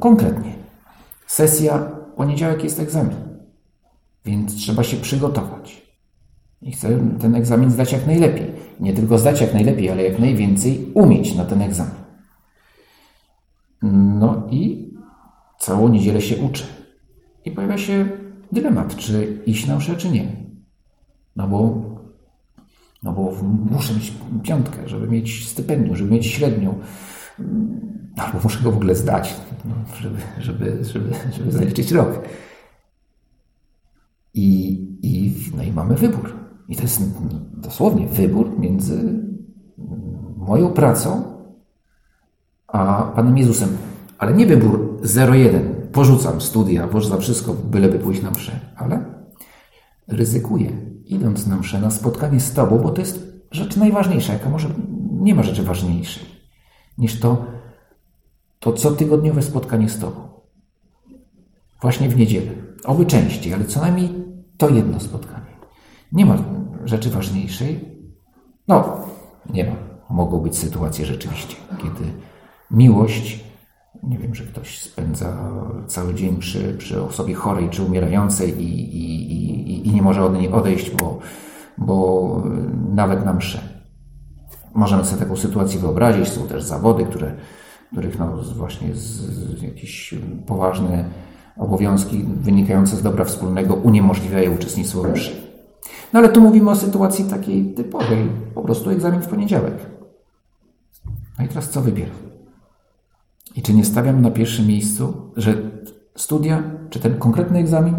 Konkretnie, 0.00 0.54
sesja, 1.26 1.78
poniedziałek 2.16 2.64
jest 2.64 2.80
egzamin, 2.80 3.16
więc 4.24 4.54
trzeba 4.54 4.82
się 4.82 4.96
przygotować. 4.96 5.91
I 6.62 6.72
chcę 6.72 6.98
ten 7.20 7.34
egzamin 7.34 7.70
zdać 7.70 7.92
jak 7.92 8.06
najlepiej. 8.06 8.52
Nie 8.80 8.92
tylko 8.92 9.18
zdać 9.18 9.40
jak 9.40 9.54
najlepiej, 9.54 9.90
ale 9.90 10.02
jak 10.02 10.18
najwięcej 10.18 10.90
umieć 10.94 11.34
na 11.34 11.44
ten 11.44 11.62
egzamin. 11.62 12.02
No 14.18 14.48
i 14.50 14.90
całą 15.58 15.88
niedzielę 15.88 16.20
się 16.20 16.36
uczę. 16.36 16.64
I 17.44 17.50
pojawia 17.50 17.78
się 17.78 18.08
dylemat, 18.52 18.96
czy 18.96 19.42
iść 19.46 19.66
na 19.66 19.76
mszę, 19.76 19.96
czy 19.96 20.10
nie. 20.10 20.36
No 21.36 21.48
bo, 21.48 21.82
no 23.02 23.12
bo 23.12 23.34
muszę 23.70 23.94
mieć 23.94 24.12
piątkę, 24.42 24.88
żeby 24.88 25.08
mieć 25.08 25.48
stypendium, 25.48 25.96
żeby 25.96 26.10
mieć 26.10 26.26
średnią. 26.26 26.78
Albo 28.16 28.38
muszę 28.44 28.62
go 28.64 28.72
w 28.72 28.76
ogóle 28.76 28.94
zdać, 28.94 29.36
no, 29.64 29.74
żeby, 30.00 30.18
żeby, 30.38 30.84
żeby, 30.84 31.14
żeby 31.32 31.52
zaliczyć 31.52 31.92
rok. 31.92 32.22
I, 34.34 34.72
i, 35.02 35.34
no 35.56 35.62
i 35.62 35.72
mamy 35.72 35.94
wybór. 35.94 36.41
I 36.68 36.76
to 36.76 36.82
jest 36.82 37.02
dosłownie 37.52 38.06
wybór 38.06 38.58
między 38.58 39.22
moją 40.36 40.70
pracą 40.70 41.22
a 42.68 43.02
Panem 43.16 43.38
Jezusem. 43.38 43.76
Ale 44.18 44.32
nie 44.32 44.46
wybór 44.46 45.00
0-1. 45.02 45.60
Porzucam 45.92 46.40
studia, 46.40 46.88
porzucam 46.88 47.20
wszystko, 47.20 47.54
byleby 47.54 47.98
pójść 47.98 48.22
na 48.22 48.30
mszę. 48.30 48.60
Ale 48.76 49.04
ryzykuję, 50.08 50.70
idąc 51.06 51.46
na 51.46 51.56
mszę, 51.56 51.80
na 51.80 51.90
spotkanie 51.90 52.40
z 52.40 52.52
Tobą, 52.52 52.78
bo 52.78 52.90
to 52.90 53.00
jest 53.00 53.42
rzecz 53.50 53.76
najważniejsza, 53.76 54.32
jaka 54.32 54.50
może 54.50 54.68
nie 55.10 55.34
ma 55.34 55.42
rzeczy 55.42 55.62
ważniejszej 55.62 56.32
niż 56.98 57.20
to, 57.20 57.46
to 58.60 58.72
cotygodniowe 58.72 59.42
spotkanie 59.42 59.88
z 59.88 59.98
Tobą. 59.98 60.28
Właśnie 61.80 62.08
w 62.08 62.16
niedzielę. 62.16 62.52
Oby 62.84 63.06
częściej, 63.06 63.54
ale 63.54 63.64
co 63.64 63.80
najmniej 63.80 64.10
to 64.56 64.68
jedno 64.68 65.00
spotkanie. 65.00 65.51
Nie 66.12 66.26
ma 66.26 66.36
rzeczy 66.84 67.10
ważniejszej. 67.10 67.80
No, 68.68 68.96
nie 69.50 69.64
ma. 69.64 69.72
Mogą 70.10 70.38
być 70.38 70.58
sytuacje 70.58 71.06
rzeczywiście, 71.06 71.56
kiedy 71.78 72.12
miłość. 72.70 73.44
Nie 74.02 74.18
wiem, 74.18 74.34
że 74.34 74.44
ktoś 74.44 74.78
spędza 74.78 75.38
cały 75.86 76.14
dzień 76.14 76.36
przy, 76.36 76.74
przy 76.78 77.02
osobie 77.02 77.34
chorej 77.34 77.70
czy 77.70 77.82
umierającej 77.82 78.62
i, 78.62 78.96
i, 78.96 79.32
i, 79.32 79.88
i 79.88 79.94
nie 79.94 80.02
może 80.02 80.24
od 80.24 80.34
niej 80.34 80.52
odejść, 80.52 80.90
bo, 80.90 81.18
bo 81.78 82.42
nawet 82.94 83.24
na 83.24 83.32
msze. 83.32 83.60
Możemy 84.74 85.04
sobie 85.04 85.22
taką 85.22 85.36
sytuację 85.36 85.80
wyobrazić. 85.80 86.28
Są 86.28 86.48
też 86.48 86.62
zawody, 86.62 87.04
które, 87.04 87.34
których 87.92 88.18
no 88.18 88.36
właśnie 88.56 88.94
z, 88.94 89.00
z 89.58 89.62
jakieś 89.62 90.14
poważne 90.46 91.04
obowiązki 91.56 92.24
wynikające 92.24 92.96
z 92.96 93.02
dobra 93.02 93.24
wspólnego 93.24 93.74
uniemożliwiają 93.74 94.54
uczestnictwo 94.54 95.02
w 95.02 95.12
mszy. 95.12 95.41
No 96.12 96.18
ale 96.18 96.28
tu 96.28 96.40
mówimy 96.40 96.70
o 96.70 96.76
sytuacji 96.76 97.24
takiej 97.24 97.74
typowej, 97.74 98.28
po 98.54 98.62
prostu 98.62 98.90
egzamin 98.90 99.20
w 99.20 99.28
poniedziałek. 99.28 99.74
No 101.38 101.44
i 101.44 101.48
teraz 101.48 101.70
co 101.70 101.80
wybieram? 101.80 102.16
I 103.56 103.62
czy 103.62 103.74
nie 103.74 103.84
stawiam 103.84 104.22
na 104.22 104.30
pierwszym 104.30 104.66
miejscu, 104.66 105.32
że 105.36 105.54
studia, 106.16 106.62
czy 106.90 107.00
ten 107.00 107.18
konkretny 107.18 107.58
egzamin 107.58 107.94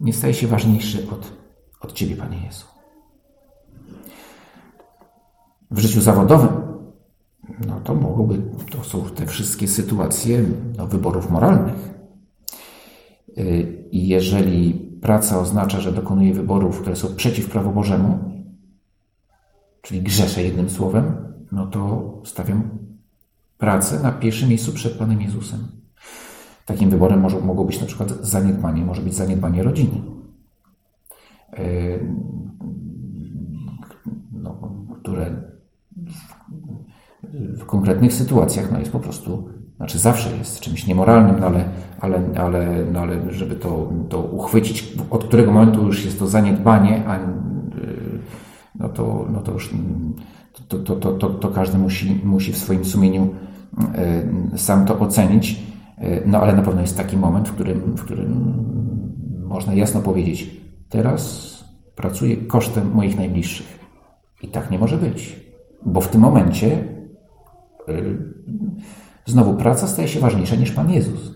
nie 0.00 0.12
staje 0.12 0.34
się 0.34 0.46
ważniejszy 0.46 1.06
od, 1.10 1.32
od 1.80 1.92
Ciebie, 1.92 2.16
Panie 2.16 2.44
Jezu? 2.46 2.64
W 5.70 5.78
życiu 5.78 6.00
zawodowym, 6.00 6.48
no 7.66 7.80
to 7.80 7.94
mogłyby, 7.94 8.42
to 8.70 8.84
są 8.84 9.04
te 9.04 9.26
wszystkie 9.26 9.68
sytuacje 9.68 10.44
no, 10.76 10.86
wyborów 10.86 11.30
moralnych. 11.30 11.90
Y, 13.38 13.88
I 13.90 14.08
jeżeli 14.08 14.89
praca 15.00 15.40
oznacza, 15.40 15.80
że 15.80 15.92
dokonuję 15.92 16.34
wyborów, 16.34 16.80
które 16.80 16.96
są 16.96 17.14
przeciw 17.14 17.50
prawu 17.50 17.72
Bożemu, 17.72 18.18
czyli 19.82 20.02
grzeszę 20.02 20.42
jednym 20.42 20.70
słowem, 20.70 21.16
no 21.52 21.66
to 21.66 22.12
stawiam 22.24 22.70
pracę 23.58 24.00
na 24.02 24.12
pierwszym 24.12 24.48
miejscu 24.48 24.72
przed 24.72 24.92
Panem 24.92 25.22
Jezusem. 25.22 25.68
Takim 26.66 26.90
wyborem 26.90 27.20
może, 27.20 27.40
mogło 27.40 27.64
być 27.64 27.80
na 27.80 27.86
przykład 27.86 28.10
zaniedbanie, 28.20 28.84
może 28.84 29.02
być 29.02 29.14
zaniedbanie 29.14 29.62
rodziny, 29.62 30.00
e, 31.52 31.62
no, 34.32 34.74
które 35.00 35.42
w, 35.96 37.58
w, 37.58 37.66
konkretnych 37.66 38.12
sytuacjach 38.12 38.72
no, 38.72 38.78
jest 38.78 38.92
po 38.92 39.00
prostu 39.00 39.48
znaczy 39.80 39.98
zawsze 39.98 40.36
jest 40.36 40.60
czymś 40.60 40.86
niemoralnym, 40.86 41.40
no 41.40 41.46
ale, 41.46 41.64
ale, 42.00 42.20
ale, 42.36 42.84
no 42.92 43.00
ale 43.00 43.32
żeby 43.32 43.56
to, 43.56 43.92
to 44.08 44.18
uchwycić, 44.20 44.92
od 45.10 45.24
którego 45.24 45.52
momentu 45.52 45.86
już 45.86 46.04
jest 46.04 46.18
to 46.18 46.26
zaniedbanie, 46.26 47.02
a, 47.06 47.18
no, 48.74 48.88
to, 48.88 49.26
no 49.32 49.40
to 49.40 49.52
już 49.52 49.74
to, 50.68 50.78
to, 50.78 50.96
to, 50.96 51.12
to, 51.12 51.30
to 51.30 51.48
każdy 51.48 51.78
musi, 51.78 52.20
musi 52.24 52.52
w 52.52 52.56
swoim 52.56 52.84
sumieniu 52.84 53.34
sam 54.56 54.86
to 54.86 54.98
ocenić. 54.98 55.62
No 56.26 56.40
ale 56.40 56.56
na 56.56 56.62
pewno 56.62 56.80
jest 56.80 56.96
taki 56.96 57.16
moment, 57.16 57.48
w 57.48 57.52
którym, 57.52 57.80
w 57.80 58.04
którym 58.04 58.54
można 59.44 59.74
jasno 59.74 60.00
powiedzieć, 60.00 60.50
teraz 60.88 61.50
pracuję 61.96 62.36
kosztem 62.36 62.92
moich 62.94 63.16
najbliższych. 63.16 63.78
I 64.42 64.48
tak 64.48 64.70
nie 64.70 64.78
może 64.78 64.96
być, 64.96 65.40
bo 65.86 66.00
w 66.00 66.08
tym 66.08 66.20
momencie 66.20 66.84
znowu 69.26 69.54
praca 69.54 69.86
staje 69.86 70.08
się 70.08 70.20
ważniejsza 70.20 70.56
niż 70.56 70.72
Pan 70.72 70.90
Jezus. 70.90 71.34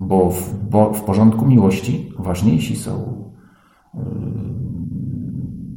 Bo 0.00 0.30
w, 0.30 0.68
bo 0.68 0.92
w 0.92 1.04
porządku 1.04 1.46
miłości 1.46 2.12
ważniejsi 2.18 2.76
są, 2.76 3.24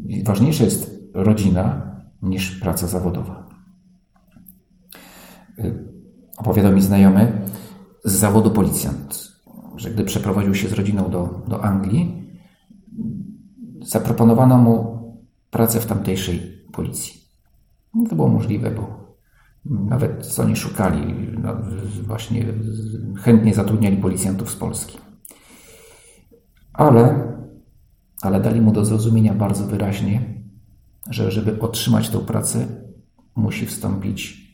yy, 0.07 0.23
ważniejsza 0.23 0.63
jest 0.63 1.09
rodzina 1.13 1.81
niż 2.21 2.59
praca 2.59 2.87
zawodowa. 2.87 3.47
Yy, 5.57 5.93
opowiadał 6.37 6.73
mi 6.73 6.81
znajomy 6.81 7.41
z 8.05 8.11
zawodu 8.11 8.51
policjant, 8.51 9.31
że 9.75 9.91
gdy 9.91 10.03
przeprowadził 10.03 10.55
się 10.55 10.67
z 10.67 10.73
rodziną 10.73 11.09
do, 11.09 11.41
do 11.47 11.63
Anglii, 11.63 12.27
zaproponowano 13.81 14.57
mu 14.57 14.97
pracę 15.51 15.79
w 15.79 15.85
tamtejszej 15.85 16.65
policji. 16.71 17.26
No 17.97 18.09
to 18.09 18.15
było 18.15 18.27
możliwe, 18.27 18.71
bo 18.71 19.15
nawet 19.65 20.25
co 20.25 20.47
nie 20.47 20.55
szukali, 20.55 21.15
no 21.43 21.57
właśnie 22.07 22.45
chętnie 23.19 23.53
zatrudniali 23.53 23.97
policjantów 23.97 24.51
z 24.51 24.55
Polski. 24.55 24.97
Ale, 26.73 27.33
ale 28.21 28.41
dali 28.41 28.61
mu 28.61 28.71
do 28.71 28.85
zrozumienia 28.85 29.33
bardzo 29.33 29.65
wyraźnie, 29.65 30.21
że 31.09 31.31
żeby 31.31 31.59
otrzymać 31.59 32.09
tę 32.09 32.19
pracę, 32.19 32.67
musi 33.35 33.65
wstąpić 33.65 34.47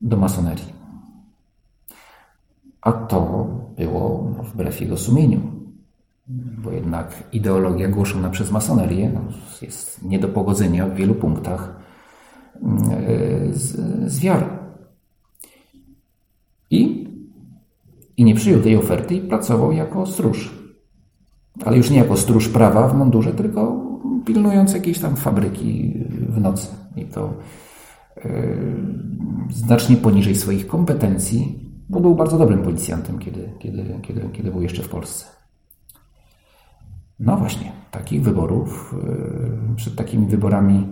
do 0.00 0.16
masonerii. 0.16 0.72
A 2.80 2.92
to 2.92 3.46
było 3.76 4.32
no, 4.36 4.42
wbrew 4.42 4.80
jego 4.80 4.96
sumieniu, 4.96 5.40
bo 6.58 6.70
jednak 6.70 7.24
ideologia 7.32 7.88
głoszona 7.88 8.30
przez 8.30 8.50
masonerię 8.50 9.10
no, 9.14 9.20
jest 9.62 10.02
nie 10.02 10.18
do 10.18 10.28
pogodzenia 10.28 10.86
w 10.86 10.94
wielu 10.94 11.14
punktach 11.14 11.83
z, 13.52 13.76
z 14.12 14.20
wiarą. 14.20 14.46
I, 16.70 17.08
I 18.16 18.24
nie 18.24 18.34
przyjął 18.34 18.60
tej 18.60 18.76
oferty 18.76 19.14
i 19.14 19.20
pracował 19.20 19.72
jako 19.72 20.06
stróż. 20.06 20.54
Ale 21.64 21.76
już 21.76 21.90
nie 21.90 21.98
jako 21.98 22.16
stróż 22.16 22.48
prawa 22.48 22.88
w 22.88 22.98
mundurze, 22.98 23.32
tylko 23.32 23.84
pilnując 24.26 24.72
jakiejś 24.72 24.98
tam 24.98 25.16
fabryki 25.16 25.92
w 26.28 26.40
nocy. 26.40 26.66
I 26.96 27.04
to 27.04 27.34
yy, 28.16 28.32
znacznie 29.50 29.96
poniżej 29.96 30.34
swoich 30.34 30.66
kompetencji 30.66 31.64
bo 31.88 32.00
był 32.00 32.14
bardzo 32.14 32.38
dobrym 32.38 32.62
policjantem, 32.62 33.18
kiedy, 33.18 33.52
kiedy, 33.58 33.98
kiedy, 34.02 34.28
kiedy 34.32 34.50
był 34.50 34.62
jeszcze 34.62 34.82
w 34.82 34.88
Polsce. 34.88 35.26
No 37.18 37.36
właśnie, 37.36 37.72
takich 37.90 38.22
wyborów, 38.22 38.94
yy, 39.68 39.76
przed 39.76 39.96
takimi 39.96 40.26
wyborami 40.26 40.86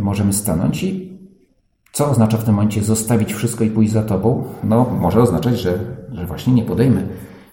możemy 0.00 0.32
stanąć 0.32 0.82
i 0.84 1.18
co 1.92 2.10
oznacza 2.10 2.38
w 2.38 2.44
tym 2.44 2.54
momencie 2.54 2.82
zostawić 2.82 3.34
wszystko 3.34 3.64
i 3.64 3.70
pójść 3.70 3.92
za 3.92 4.02
tobą? 4.02 4.44
No, 4.64 4.90
może 5.00 5.22
oznaczać, 5.22 5.58
że, 5.58 5.78
że 6.12 6.26
właśnie 6.26 6.52
nie 6.52 6.62
podejmę, 6.62 7.02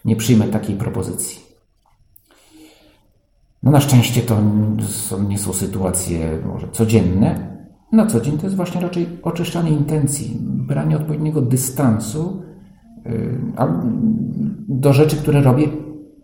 nie 0.06 0.16
przyjmę 0.16 0.48
takiej 0.48 0.76
propozycji. 0.76 1.40
No 3.64 3.72
na 3.72 3.82
szczęście 3.82 4.22
to 4.22 4.38
nie 5.30 5.38
są 5.38 5.54
sytuacje 5.54 6.40
może 6.46 6.68
codzienne. 6.72 7.56
Na 7.92 8.06
co 8.06 8.22
dzień 8.22 8.38
to 8.38 8.44
jest 8.44 8.56
właśnie 8.56 8.82
raczej 8.82 9.08
oczyszczanie 9.24 9.72
intencji, 9.72 10.38
branie 10.42 10.96
odpowiedniego 10.98 11.42
dystansu 11.42 12.44
do 14.68 14.94
rzeczy, 14.94 15.16
które 15.16 15.42
robię, 15.42 15.68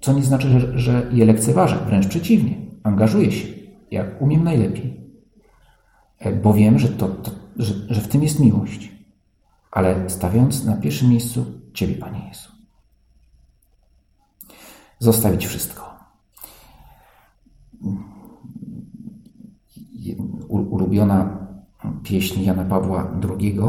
co 0.02 0.14
nie 0.14 0.24
znaczy, 0.24 0.60
że, 0.60 0.80
że 0.80 1.08
je 1.12 1.26
lekceważę. 1.26 1.78
Wręcz 1.86 2.08
przeciwnie, 2.08 2.56
angażuję 2.84 3.32
się, 3.32 3.48
jak 3.92 4.22
umiem 4.22 4.44
najlepiej. 4.44 5.01
E, 6.22 6.32
bo 6.32 6.54
wiem, 6.54 6.80
że, 6.80 6.90
to, 6.90 7.08
to 7.08 7.32
że, 7.58 7.74
że 7.90 8.02
w 8.02 8.08
tym 8.08 8.24
jest 8.24 8.40
miłość. 8.40 8.92
Ale 9.72 10.10
stawiając 10.10 10.66
na 10.66 10.78
pierwszym 10.78 11.10
miejscu 11.10 11.46
Ciebie, 11.74 11.96
Panie 11.96 12.28
Jezu. 12.28 12.50
Zostawić 15.00 15.46
wszystko. 15.46 15.92
Ulubiona 20.48 21.38
pieśń 22.04 22.42
Jana 22.42 22.66
Pawła 22.66 23.12
II 23.40 23.60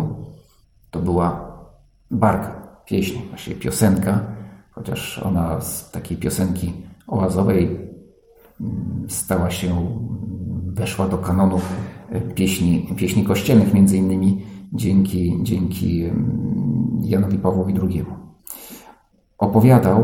to 0.91 1.01
była 1.01 1.53
Barka 2.11 2.63
pieśń, 2.85 3.19
właściwie 3.29 3.57
piosenka, 3.57 4.21
chociaż 4.71 5.19
ona 5.19 5.61
z 5.61 5.91
takiej 5.91 6.17
piosenki 6.17 6.73
oazowej 7.07 7.91
mm, 8.61 9.07
stała 9.09 9.51
się, 9.51 9.99
weszła 10.67 11.09
do 11.09 11.19
kanonu 11.19 11.61
pieśni, 12.35 12.87
pieśni 12.97 13.25
kościelnych, 13.25 13.75
między 13.75 13.97
innymi 13.97 14.45
dzięki, 14.73 15.39
dzięki 15.43 16.05
mm, 16.05 17.01
Janowi 17.03 17.39
Pawłowi 17.39 17.75
II. 17.83 18.05
Opowiadał 19.39 19.99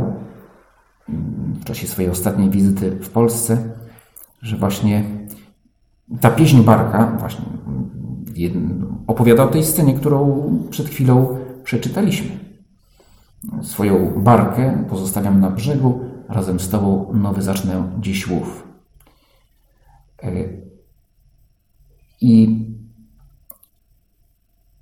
mm, 1.08 1.54
w 1.60 1.64
czasie 1.64 1.86
swojej 1.86 2.10
ostatniej 2.10 2.50
wizyty 2.50 2.90
w 2.90 3.10
Polsce, 3.10 3.72
że 4.42 4.56
właśnie 4.56 5.04
ta 6.20 6.30
pieśń 6.30 6.62
Barka 6.62 7.16
właśnie 7.18 7.44
opowiadał 9.06 9.48
o 9.48 9.50
tej 9.50 9.64
scenie, 9.64 9.94
którą 9.94 10.50
przed 10.70 10.88
chwilą 10.88 11.38
przeczytaliśmy. 11.64 12.38
Swoją 13.62 14.22
barkę 14.22 14.84
pozostawiam 14.90 15.40
na 15.40 15.50
brzegu, 15.50 16.00
razem 16.28 16.60
z 16.60 16.68
Tobą 16.68 17.12
nowy 17.14 17.42
zacznę 17.42 17.92
dziś 18.00 18.28
łów. 18.28 18.68
I, 22.20 22.66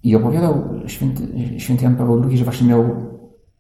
i 0.03 0.17
opowiadał 0.17 0.65
święty, 0.87 1.29
święty 1.61 1.85
Jan 1.85 1.97
Paweł 1.97 2.23
II, 2.25 2.39
że 2.39 2.45
właśnie 2.45 2.69
miał 2.69 2.85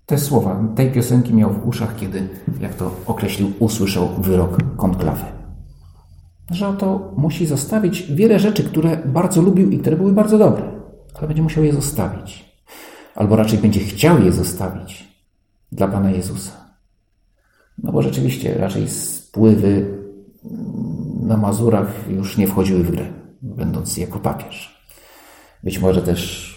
te 0.06 0.18
słowa, 0.18 0.64
tej 0.76 0.92
piosenki 0.92 1.34
miał 1.34 1.52
w 1.52 1.68
uszach, 1.68 1.96
kiedy, 1.96 2.28
jak 2.60 2.74
to 2.74 2.90
określił, 3.06 3.52
usłyszał 3.58 4.08
wyrok 4.18 4.76
konklawy. 4.76 5.24
Że 6.50 6.68
oto 6.68 7.14
musi 7.16 7.46
zostawić 7.46 8.02
wiele 8.02 8.38
rzeczy, 8.38 8.64
które 8.64 8.96
bardzo 9.06 9.42
lubił 9.42 9.70
i 9.70 9.78
które 9.78 9.96
były 9.96 10.12
bardzo 10.12 10.38
dobre, 10.38 10.64
ale 11.14 11.26
będzie 11.26 11.42
musiał 11.42 11.64
je 11.64 11.72
zostawić 11.72 12.46
albo 13.16 13.36
raczej 13.36 13.58
będzie 13.58 13.80
chciał 13.80 14.22
je 14.22 14.32
zostawić 14.32 15.08
dla 15.72 15.88
Pana 15.88 16.10
Jezusa. 16.10 16.52
No 17.78 17.92
bo 17.92 18.02
rzeczywiście 18.02 18.54
raczej 18.54 18.88
spływy 18.88 19.98
na 21.22 21.36
Mazurach 21.36 22.10
już 22.10 22.36
nie 22.36 22.46
wchodziły 22.46 22.84
w 22.84 22.90
grę, 22.90 23.06
będąc 23.42 23.96
jako 23.96 24.18
papież. 24.18 24.86
Być 25.64 25.78
może 25.78 26.02
też 26.02 26.52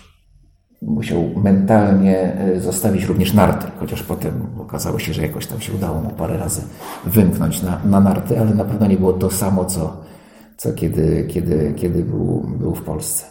musiał 0.81 1.29
mentalnie 1.35 2.17
e, 2.17 2.59
zostawić 2.59 3.03
również 3.03 3.33
narty, 3.33 3.67
chociaż 3.79 4.03
potem 4.03 4.47
okazało 4.59 4.99
się, 4.99 5.13
że 5.13 5.21
jakoś 5.21 5.47
tam 5.47 5.61
się 5.61 5.73
udało 5.73 6.01
mu 6.01 6.09
parę 6.09 6.37
razy 6.37 6.61
wymknąć 7.05 7.61
na, 7.61 7.81
na 7.85 7.99
narty, 7.99 8.39
ale 8.39 8.53
na 8.53 8.65
pewno 8.65 8.87
nie 8.87 8.97
było 8.97 9.13
to 9.13 9.31
samo, 9.31 9.65
co, 9.65 10.03
co 10.57 10.73
kiedy, 10.73 11.27
kiedy, 11.29 11.73
kiedy 11.77 12.03
był, 12.03 12.45
był 12.59 12.75
w 12.75 12.83
Polsce. 12.83 13.25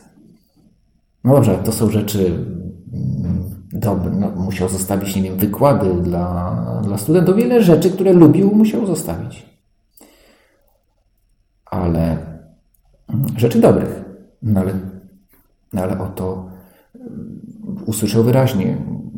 No 1.25 1.35
dobrze, 1.35 1.59
to 1.65 1.73
są 1.73 1.91
rzeczy 1.91 2.45
dobry, 3.73 4.11
no, 4.11 4.31
musiał 4.31 4.69
zostawić, 4.69 5.17
nie 5.17 5.23
wiem, 5.23 5.37
wykłady 5.37 5.95
dla, 5.95 6.81
dla 6.85 6.99
studentów. 6.99 7.37
Wiele 7.37 7.63
rzeczy, 7.63 7.91
które 7.91 8.13
lubił, 8.13 8.55
musiał 8.55 8.87
zostawić. 8.87 9.47
Ale 11.67 12.13
mm, 12.13 12.28
rzeczy 13.37 13.61
dobrych. 13.61 14.05
No 14.43 14.61
ale, 14.61 14.75
no 15.73 15.83
ale 15.83 16.01
oto 16.01 16.51
mm, 16.95 17.41
usłyszał 17.87 18.25
wyraźnie 18.25 18.77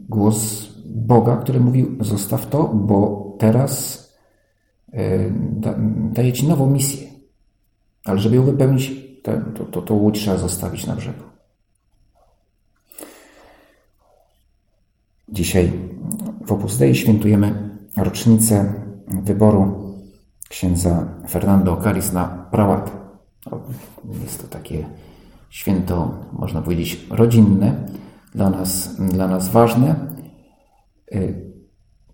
głos 0.08 0.70
Boga, 0.86 1.36
który 1.36 1.60
mówił: 1.60 1.96
Zostaw 2.00 2.46
to, 2.46 2.64
bo 2.64 3.30
teraz 3.38 4.04
e, 4.92 5.30
da, 5.30 5.74
daję 6.12 6.32
ci 6.32 6.48
nową 6.48 6.70
misję. 6.70 7.08
Ale 8.04 8.18
żeby 8.18 8.36
ją 8.36 8.42
wypełnić, 8.42 8.92
to, 9.22 9.64
to, 9.64 9.82
to 9.82 9.94
łódź 9.94 10.18
trzeba 10.18 10.36
zostawić 10.36 10.86
na 10.86 10.96
brzegu. 10.96 11.22
Dzisiaj 15.28 15.72
w 16.46 16.52
Opus 16.52 16.78
Dei 16.78 16.94
świętujemy 16.94 17.78
rocznicę 17.96 18.74
wyboru 19.08 19.94
księdza 20.48 21.08
Fernando 21.28 21.76
Caris 21.76 22.12
na 22.12 22.48
prałat. 22.50 22.99
Jest 24.22 24.42
to 24.42 24.48
takie 24.48 24.86
święto, 25.50 26.14
można 26.32 26.62
powiedzieć, 26.62 27.06
rodzinne, 27.10 27.86
dla 28.34 28.50
nas, 28.50 28.96
dla 28.96 29.28
nas 29.28 29.48
ważne. 29.48 29.94
Y, 31.14 31.50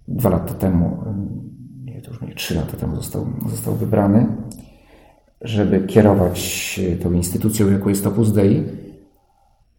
dwa 0.08 0.30
lata 0.30 0.54
temu, 0.54 0.86
y, 0.86 1.84
nie, 1.84 2.02
to 2.02 2.10
już 2.10 2.22
nie, 2.22 2.34
trzy 2.34 2.54
lata 2.54 2.76
temu 2.76 2.96
został, 2.96 3.26
został 3.50 3.74
wybrany, 3.74 4.26
żeby 5.40 5.80
kierować 5.80 6.80
tą 7.02 7.12
instytucją, 7.12 7.70
jaką 7.70 7.88
jest 7.88 8.06
Opus 8.06 8.32
Dei, 8.32 8.64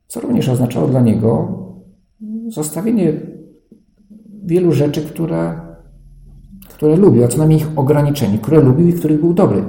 co 0.08 0.20
również 0.20 0.50
oznaczało 0.50 0.88
dla 0.88 1.02
niego 1.02 1.58
zostawienie 2.48 3.14
wielu 4.44 4.72
rzeczy, 4.72 5.02
które, 5.02 5.60
które 6.70 6.96
lubił, 6.96 7.24
a 7.24 7.28
co 7.28 7.38
najmniej 7.38 7.60
ich 7.60 7.68
ograniczenie, 7.76 8.38
które 8.38 8.60
lubił 8.60 8.88
i 8.88 8.94
których 8.94 9.20
był 9.20 9.34
dobry. 9.34 9.64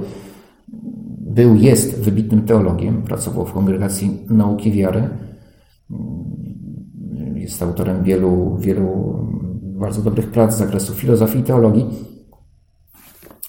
Był, 1.39 1.55
jest 1.55 1.99
wybitnym 1.99 2.41
teologiem, 2.41 3.01
pracował 3.01 3.45
w 3.45 3.53
kongregacji 3.53 4.19
nauki 4.29 4.71
wiary, 4.71 5.09
jest 7.35 7.63
autorem 7.63 8.03
wielu, 8.03 8.57
wielu 8.57 9.19
bardzo 9.61 10.01
dobrych 10.01 10.31
prac 10.31 10.55
z 10.55 10.57
zakresu 10.57 10.93
filozofii 10.93 11.39
i 11.39 11.43
teologii. 11.43 11.85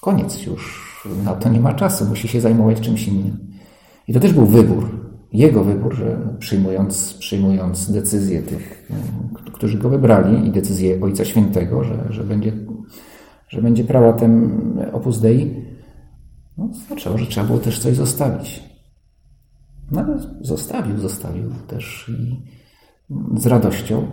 Koniec 0.01 0.45
już. 0.45 0.91
Na 1.25 1.33
to 1.33 1.49
nie 1.49 1.59
ma 1.59 1.73
czasu, 1.73 2.05
musi 2.05 2.27
się 2.27 2.41
zajmować 2.41 2.79
czymś 2.79 3.07
innym. 3.07 3.37
I 4.07 4.13
to 4.13 4.19
też 4.19 4.33
był 4.33 4.45
wybór 4.45 4.89
jego 5.33 5.63
wybór, 5.63 5.95
że 5.95 6.35
przyjmując, 6.39 7.13
przyjmując 7.13 7.91
decyzję 7.91 8.41
tych, 8.41 8.91
którzy 9.53 9.77
go 9.77 9.89
wybrali 9.89 10.47
i 10.47 10.51
decyzję 10.51 11.01
Ojca 11.01 11.25
Świętego, 11.25 11.83
że, 11.83 12.05
że, 12.09 12.23
będzie, 12.23 12.53
że 13.49 13.61
będzie 13.61 13.83
prałatem 13.83 14.59
Opus 14.93 15.19
Dei, 15.19 15.70
no, 16.67 16.73
znaczyło, 16.87 17.17
że 17.17 17.25
trzeba 17.25 17.47
było 17.47 17.59
też 17.59 17.79
coś 17.79 17.95
zostawić. 17.95 18.63
No 19.91 20.01
ale 20.01 20.19
zostawił, 20.41 20.97
zostawił 20.97 21.51
też 21.67 22.09
i 22.09 22.41
z 23.39 23.45
radością. 23.45 24.07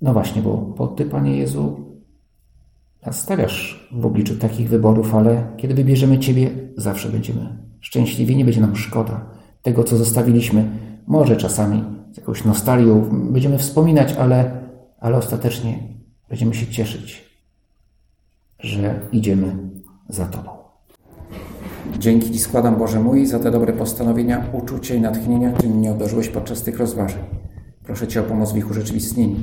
No 0.00 0.12
właśnie, 0.12 0.42
bo, 0.42 0.56
bo 0.56 0.88
Ty, 0.88 1.04
Panie 1.04 1.36
Jezu, 1.36 1.94
nas 3.06 3.20
stawiasz 3.20 3.88
w 3.92 4.06
obliczu 4.06 4.36
takich 4.36 4.68
wyborów, 4.68 5.14
ale 5.14 5.52
kiedy 5.56 5.74
wybierzemy 5.74 6.18
Ciebie, 6.18 6.50
zawsze 6.76 7.08
będziemy 7.08 7.58
szczęśliwi, 7.80 8.36
nie 8.36 8.44
będzie 8.44 8.60
nam 8.60 8.76
szkoda 8.76 9.30
tego, 9.62 9.84
co 9.84 9.96
zostawiliśmy. 9.96 10.70
Może 11.06 11.36
czasami 11.36 11.84
z 12.12 12.16
jakąś 12.16 12.44
nostalgią 12.44 13.08
będziemy 13.32 13.58
wspominać, 13.58 14.12
ale, 14.12 14.68
ale 15.00 15.16
ostatecznie 15.16 15.78
będziemy 16.28 16.54
się 16.54 16.66
cieszyć, 16.66 17.24
że 18.58 19.00
idziemy 19.12 19.70
za 20.08 20.26
Tobą. 20.26 20.53
Dzięki 21.98 22.30
Ci 22.30 22.38
składam, 22.38 22.76
Boże 22.76 23.00
mój, 23.00 23.26
za 23.26 23.38
te 23.38 23.50
dobre 23.50 23.72
postanowienia, 23.72 24.46
uczucia 24.52 24.94
i 24.94 25.00
natchnienia, 25.00 25.52
którymi 25.52 25.74
mnie 25.74 25.92
obdarzyłeś 25.92 26.28
podczas 26.28 26.62
tych 26.62 26.78
rozważań. 26.78 27.22
Proszę 27.84 28.08
Cię 28.08 28.20
o 28.20 28.24
pomoc 28.24 28.52
w 28.52 28.56
ich 28.56 28.70
urzeczywistnieniu. 28.70 29.36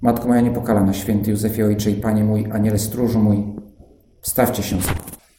Matko 0.00 0.28
moja 0.28 0.40
niepokalana, 0.40 0.92
święty 0.92 1.30
Józefie 1.30 1.62
Ojcze 1.62 1.90
i 1.90 1.94
Panie 1.94 2.24
mój, 2.24 2.46
aniele 2.52 2.78
stróżu 2.78 3.18
mój, 3.18 3.44
wstawcie 4.20 4.62
się 4.62 4.76